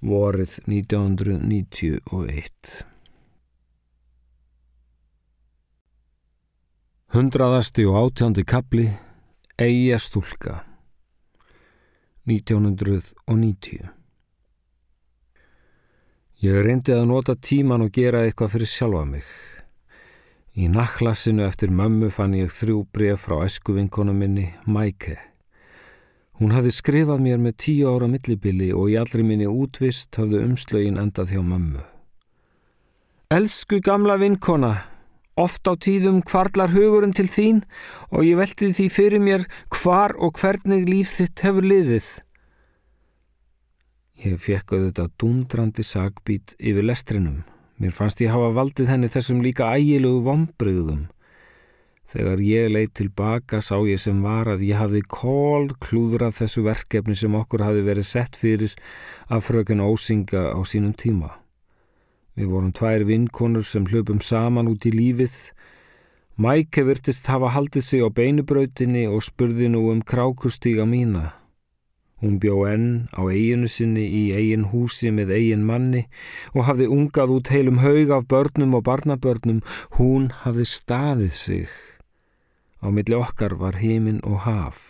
vorið 0.00 0.56
1991. 0.64 2.84
Hundraðasti 7.10 7.84
og 7.90 7.96
átjándi 8.04 8.44
kapli 8.46 8.86
Eija 9.60 9.98
stúlka 10.00 10.60
1990 12.30 13.99
Ég 16.40 16.56
reyndi 16.64 16.94
að 16.96 17.02
nota 17.10 17.34
tíman 17.36 17.82
og 17.84 17.90
gera 17.92 18.22
eitthvað 18.24 18.54
fyrir 18.54 18.68
sjálfa 18.72 19.00
mig. 19.04 19.26
Í 20.56 20.70
naklassinu 20.72 21.44
eftir 21.44 21.68
mömmu 21.68 22.08
fann 22.08 22.32
ég 22.38 22.48
þrjú 22.48 22.78
bref 22.96 23.26
frá 23.26 23.42
eskuvinkonu 23.44 24.14
minni, 24.16 24.46
Maike. 24.64 25.18
Hún 26.40 26.54
hafði 26.56 26.72
skrifað 26.72 27.20
mér 27.26 27.42
með 27.44 27.58
tíu 27.66 27.90
ára 27.92 28.08
millibili 28.08 28.70
og 28.72 28.88
í 28.88 28.96
allri 28.96 29.20
minni 29.20 29.50
útvist 29.50 30.16
hafði 30.16 30.40
umslögin 30.46 30.96
endað 31.02 31.34
hjá 31.34 31.42
mömmu. 31.44 31.84
Elsku 33.36 33.82
gamla 33.84 34.16
vinkona, 34.16 34.72
Oft 35.40 35.68
á 35.68 35.76
tíðum 35.76 36.24
kvarlar 36.26 36.72
hugurinn 36.72 37.14
til 37.16 37.28
þín 37.30 37.60
og 38.10 38.24
ég 38.26 38.40
velti 38.40 38.72
því 38.76 38.88
fyrir 38.92 39.22
mér 39.24 39.46
hvar 39.76 40.16
og 40.18 40.40
hvernig 40.40 40.88
líf 40.88 41.14
þitt 41.20 41.44
hefur 41.46 41.68
liðið. 41.68 42.08
Ég 44.20 44.36
fekk 44.36 44.74
auðvitað 44.74 45.12
dundrandi 45.16 45.82
sagbít 45.86 46.52
yfir 46.60 46.84
lestrinum. 46.84 47.38
Mér 47.80 47.94
fannst 47.96 48.20
ég 48.20 48.28
hafa 48.28 48.50
valdið 48.52 48.90
henni 48.92 49.08
þessum 49.08 49.38
líka 49.40 49.70
ægilegu 49.72 50.20
vombriðum. 50.26 51.06
Þegar 52.10 52.42
ég 52.44 52.68
leitt 52.68 52.92
tilbaka 52.98 53.62
sá 53.64 53.78
ég 53.88 53.96
sem 54.02 54.20
var 54.20 54.50
að 54.52 54.66
ég 54.66 54.76
hafði 54.76 55.00
kól 55.08 55.70
klúðrað 55.80 56.36
þessu 56.42 56.66
verkefni 56.66 57.16
sem 57.16 57.38
okkur 57.38 57.64
hafi 57.64 57.86
verið 57.86 58.08
sett 58.10 58.36
fyrir 58.36 58.76
af 59.32 59.48
fröken 59.48 59.80
Ósinga 59.80 60.52
á 60.52 60.60
sínum 60.68 60.92
tíma. 60.92 61.32
Við 62.36 62.52
vorum 62.52 62.76
tvær 62.76 63.08
vinkonur 63.08 63.64
sem 63.64 63.88
hlupum 63.88 64.20
saman 64.20 64.68
út 64.68 64.84
í 64.84 64.92
lífið. 64.92 65.32
Mæke 66.36 66.84
virtist 66.84 67.32
hafa 67.32 67.54
haldið 67.56 67.88
sig 67.88 68.04
á 68.04 68.12
beinubrautinni 68.12 69.08
og 69.08 69.24
spurði 69.24 69.72
nú 69.72 69.86
um 69.94 70.04
krákustíga 70.04 70.84
mína. 70.84 71.30
Hún 72.20 72.36
bjó 72.40 72.66
enn 72.68 72.88
á 73.16 73.24
eiginu 73.32 73.68
sinni 73.72 74.04
í 74.04 74.22
eigin 74.36 74.66
húsi 74.72 75.08
með 75.16 75.32
eigin 75.38 75.64
manni 75.64 76.02
og 76.52 76.66
hafði 76.68 76.90
ungað 76.92 77.32
út 77.36 77.52
heilum 77.54 77.80
haug 77.80 78.12
af 78.16 78.26
börnum 78.28 78.76
og 78.76 78.84
barnabörnum. 78.88 79.62
Hún 79.96 80.28
hafði 80.42 80.66
staðið 80.68 81.32
sig. 81.32 81.70
Á 82.84 82.92
milli 82.92 83.16
okkar 83.16 83.56
var 83.60 83.80
heiminn 83.80 84.20
og 84.24 84.44
haf. 84.44 84.84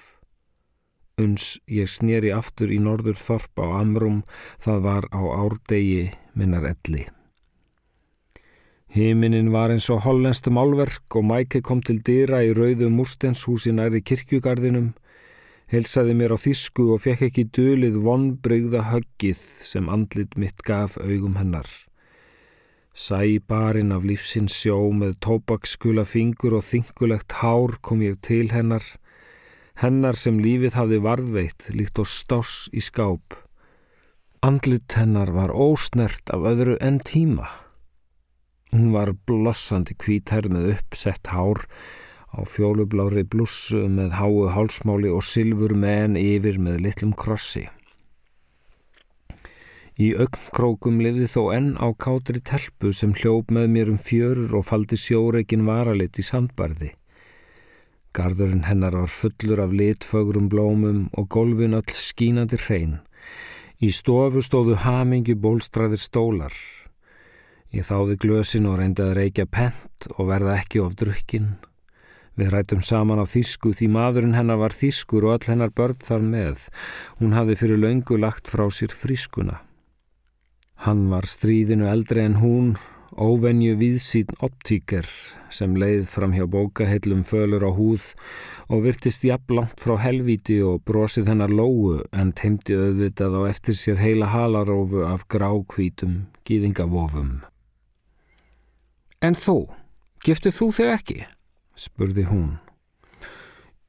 Uns 1.20 1.58
ég 1.68 1.86
sneri 1.90 2.30
aftur 2.32 2.70
í 2.72 2.78
norður 2.82 3.18
þorp 3.18 3.62
á 3.62 3.66
Amrum, 3.82 4.22
það 4.58 4.84
var 4.86 5.08
á 5.12 5.20
árdegi 5.20 6.10
minnar 6.34 6.66
elli. 6.70 7.06
Himinin 8.90 9.52
var 9.54 9.70
eins 9.70 9.86
og 9.94 10.02
hollenskt 10.02 10.48
málverk 10.50 11.14
og 11.14 11.26
Mæke 11.28 11.60
kom 11.62 11.82
til 11.86 12.00
dýra 12.02 12.40
í 12.42 12.54
rauðu 12.56 12.88
múrstenshúsi 12.90 13.70
næri 13.76 14.00
kirkjugarðinum, 14.02 14.88
helsaði 15.70 16.16
mér 16.18 16.34
á 16.34 16.38
þísku 16.42 16.88
og 16.94 17.04
fekk 17.04 17.28
ekki 17.28 17.44
dölið 17.54 18.00
vonbrygða 18.02 18.82
höggið 18.90 19.42
sem 19.66 19.86
andlit 19.92 20.34
mitt 20.34 20.64
gaf 20.66 20.96
augum 20.98 21.38
hennar. 21.38 21.68
Sæ 22.90 23.38
barinn 23.46 23.94
af 23.94 24.02
lífsins 24.04 24.56
sjó 24.58 24.90
með 24.90 25.14
tóbakskula 25.24 26.02
fingur 26.04 26.58
og 26.58 26.66
þingulegt 26.66 27.38
hár 27.38 27.78
kom 27.86 28.02
ég 28.02 28.18
til 28.26 28.50
hennar, 28.50 28.82
hennar 29.78 30.18
sem 30.18 30.42
lífið 30.42 30.74
hafði 30.76 30.98
varðveitt 31.06 31.70
líkt 31.78 32.02
og 32.02 32.10
stás 32.10 32.66
í 32.74 32.82
skáp. 32.82 33.38
Andlit 34.42 34.98
hennar 34.98 35.30
var 35.36 35.54
ósnert 35.54 36.34
af 36.34 36.44
öðru 36.50 36.76
enn 36.82 36.98
tíma. 37.06 37.46
Hún 38.74 38.90
var 38.94 39.14
blossandi 39.26 39.94
kvítærð 39.94 40.50
með 40.50 40.70
uppsett 40.74 41.30
hár 41.30 41.62
á 42.30 42.40
fjólublári 42.46 43.24
blussu 43.26 43.86
með 43.90 44.14
háu 44.20 44.46
hálsmáli 44.54 45.10
og 45.10 45.24
silfur 45.26 45.74
menn 45.74 46.16
yfir 46.20 46.60
með 46.62 46.80
litlum 46.86 47.12
krossi. 47.16 47.66
Í 50.00 50.14
augnkrókum 50.16 51.00
lifði 51.04 51.26
þó 51.28 51.42
enn 51.52 51.72
á 51.76 51.92
kátri 51.92 52.40
telpu 52.40 52.92
sem 52.96 53.12
hljóp 53.12 53.50
með 53.52 53.66
mér 53.74 53.90
um 53.92 53.98
fjörur 54.00 54.54
og 54.60 54.64
faldi 54.64 54.96
sjóreikin 54.96 55.66
varalit 55.66 56.16
í 56.16 56.24
sandbarði. 56.24 56.94
Garðurinn 58.16 58.64
hennar 58.66 58.96
var 58.96 59.12
fullur 59.12 59.60
af 59.62 59.74
litfögrum 59.76 60.48
blómum 60.50 61.04
og 61.12 61.28
golfin 61.30 61.76
öll 61.78 61.94
skínandi 61.94 62.58
hrein. 62.64 62.96
Í 63.78 63.92
stofu 63.94 64.40
stóðu 64.42 64.78
hamingi 64.82 65.36
bólstraðir 65.36 66.00
stólar. 66.00 66.54
Ég 67.70 67.86
þáði 67.86 68.16
glösin 68.24 68.66
og 68.66 68.80
reyndi 68.80 69.04
að 69.04 69.16
reykja 69.20 69.46
pent 69.46 70.08
og 70.16 70.32
verða 70.32 70.56
ekki 70.58 70.80
of 70.82 70.96
drukkin. 70.98 71.52
Við 72.40 72.54
rættum 72.54 72.78
saman 72.80 73.20
á 73.20 73.28
þýsku 73.28 73.74
því 73.76 73.86
maðurinn 73.92 74.36
hennar 74.38 74.56
var 74.62 74.72
þýskur 74.72 75.26
og 75.28 75.34
all 75.34 75.48
hennar 75.50 75.72
börn 75.76 75.98
þar 76.00 76.22
með. 76.24 76.62
Hún 77.18 77.34
hafði 77.36 77.56
fyrir 77.60 77.80
löngu 77.82 78.16
lagt 78.16 78.48
frá 78.48 78.62
sér 78.72 78.94
frískuna. 78.96 79.58
Hann 80.86 81.10
var 81.10 81.26
stríðinu 81.28 81.84
eldri 81.90 82.22
en 82.24 82.38
hún, 82.40 82.70
óvenju 83.12 83.74
viðsýn 83.76 84.30
optíker 84.40 85.04
sem 85.52 85.74
leið 85.76 86.06
fram 86.08 86.32
hjá 86.32 86.46
bókahillum 86.48 87.26
fölur 87.28 87.66
á 87.68 87.70
húð 87.76 88.06
og 88.72 88.86
virtist 88.86 89.26
jafnlangt 89.28 89.82
frá 89.82 89.98
helvíti 90.00 90.56
og 90.64 90.80
brosið 90.88 91.28
hennar 91.28 91.52
lóu 91.52 91.98
en 92.16 92.30
teimti 92.32 92.78
auðvitað 92.78 93.36
á 93.36 93.42
eftir 93.50 93.76
sér 93.76 94.00
heila 94.00 94.30
halarófu 94.32 95.04
af 95.04 95.26
grákvítum 95.28 96.30
gýðingavofum. 96.48 97.42
En 99.20 99.36
þú, 99.36 99.58
giftið 100.24 100.56
þú 100.56 100.70
þig 100.78 100.94
ekki? 100.94 101.20
Spurði 101.80 102.26
hún. 102.28 102.58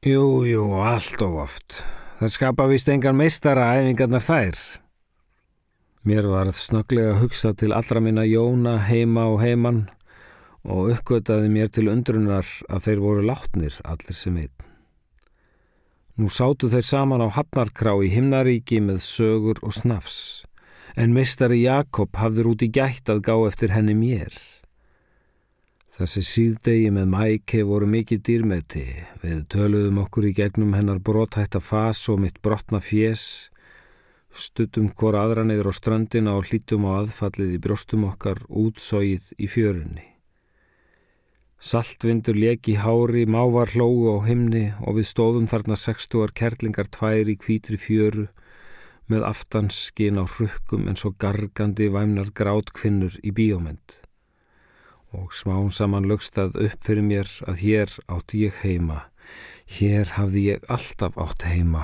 Jú, 0.02 0.46
jú, 0.48 0.64
allt 0.82 1.22
of 1.22 1.36
oft. 1.44 1.82
Það 2.22 2.32
skapa 2.36 2.66
vist 2.70 2.90
engan 2.90 3.18
meistara 3.20 3.74
æfingarnar 3.78 4.24
þær. 4.24 4.62
Mér 6.08 6.26
varð 6.32 6.58
snöglega 6.58 7.12
að 7.14 7.20
hugsa 7.26 7.52
til 7.54 7.76
allra 7.78 8.02
minna 8.02 8.24
Jóna 8.26 8.80
heima 8.88 9.28
og 9.30 9.44
heimann 9.44 9.84
og 10.62 10.92
uppgötaði 10.96 11.50
mér 11.54 11.70
til 11.74 11.90
undrunar 11.92 12.48
að 12.70 12.88
þeir 12.88 13.02
voru 13.04 13.26
látnir 13.26 13.78
allir 13.86 14.18
sem 14.18 14.38
einn. 14.42 14.56
Nú 16.18 16.30
sátu 16.30 16.70
þeir 16.70 16.86
saman 16.86 17.22
á 17.26 17.30
Hafnarkrá 17.34 17.96
í 18.06 18.10
himnaríki 18.14 18.82
með 18.84 19.04
sögur 19.06 19.62
og 19.66 19.74
snafs, 19.78 20.46
en 20.98 21.14
meistari 21.14 21.62
Jakob 21.64 22.18
hafður 22.18 22.52
út 22.56 22.66
í 22.66 22.70
gætt 22.74 23.10
að 23.10 23.24
gá 23.26 23.36
eftir 23.48 23.74
henni 23.74 23.96
mér. 23.98 24.34
Þessi 25.92 26.22
síðdegi 26.24 26.92
með 26.96 27.08
mæki 27.12 27.66
voru 27.68 27.88
mikið 27.92 28.20
dýrmeti. 28.24 28.84
Við 29.20 29.40
töluðum 29.52 29.98
okkur 30.06 30.30
í 30.30 30.36
gegnum 30.38 30.72
hennar 30.72 31.02
brotætta 31.04 31.60
fas 31.60 32.06
og 32.08 32.22
mitt 32.24 32.38
brotna 32.40 32.80
fjés, 32.80 33.50
stuttum 34.32 34.88
hvora 34.96 35.26
aðra 35.26 35.44
neyður 35.44 35.68
á 35.68 35.74
strandina 35.76 36.36
og 36.40 36.48
hlítum 36.48 36.86
á 36.88 37.04
aðfallið 37.04 37.58
í 37.58 37.60
brjóstum 37.66 38.06
okkar 38.08 38.40
útsóið 38.48 39.34
í 39.36 39.50
fjörunni. 39.52 40.06
Saltvindur 41.60 42.40
leki 42.40 42.78
hári, 42.80 43.26
mávar 43.28 43.74
hlógu 43.76 44.16
á 44.16 44.18
himni 44.30 44.70
og 44.80 44.96
við 44.96 45.10
stóðum 45.10 45.50
þarna 45.52 45.76
sextuar 45.76 46.32
kerlingar 46.32 46.88
tvær 46.88 47.28
í 47.28 47.36
kvítri 47.36 47.76
fjöru 47.76 48.30
með 49.12 49.28
aftanskin 49.28 50.24
á 50.24 50.26
hrukkum 50.26 50.88
en 50.88 50.96
svo 50.96 51.12
gargandi 51.20 51.92
væmnar 51.92 52.32
grátkvinnur 52.32 53.20
í 53.28 53.36
bíómynd 53.36 54.00
og 55.16 55.34
smán 55.36 55.72
saman 55.74 56.08
lögstað 56.08 56.56
upp 56.66 56.86
fyrir 56.86 57.06
mér 57.06 57.32
að 57.48 57.64
hér 57.66 57.96
átti 58.08 58.46
ég 58.46 58.62
heima. 58.64 59.00
Hér 59.72 60.16
hafði 60.18 60.46
ég 60.52 60.70
alltaf 60.72 61.18
átt 61.20 61.46
heima. 61.48 61.84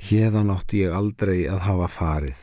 Hérðan 0.00 0.52
átti 0.54 0.84
ég 0.84 0.96
aldrei 0.96 1.44
að 1.48 1.64
hafa 1.66 1.88
farið. 1.96 2.40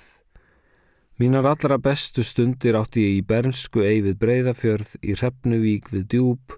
Mínar 1.18 1.48
allra 1.50 1.80
bestu 1.82 2.22
stundir 2.22 2.78
átti 2.78 3.02
ég 3.02 3.16
í 3.18 3.26
Bernsku 3.26 3.82
eigi 3.82 4.04
við 4.06 4.20
Breiðafjörð, 4.22 4.92
í 5.02 5.18
Hrefnuvík 5.18 5.90
við 5.90 6.04
Djúb 6.14 6.58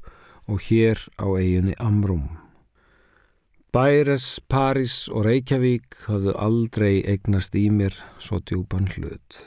og 0.52 0.66
hér 0.68 1.00
á 1.16 1.28
eiginni 1.40 1.78
Amrum. 1.80 2.28
Bæres, 3.72 4.42
París 4.50 5.06
og 5.14 5.28
Reykjavík 5.28 6.02
hafðu 6.10 6.34
aldrei 6.42 7.04
eignast 7.06 7.56
í 7.56 7.68
mér 7.70 7.94
svo 8.18 8.42
djúban 8.42 8.90
hlut. 8.96 9.44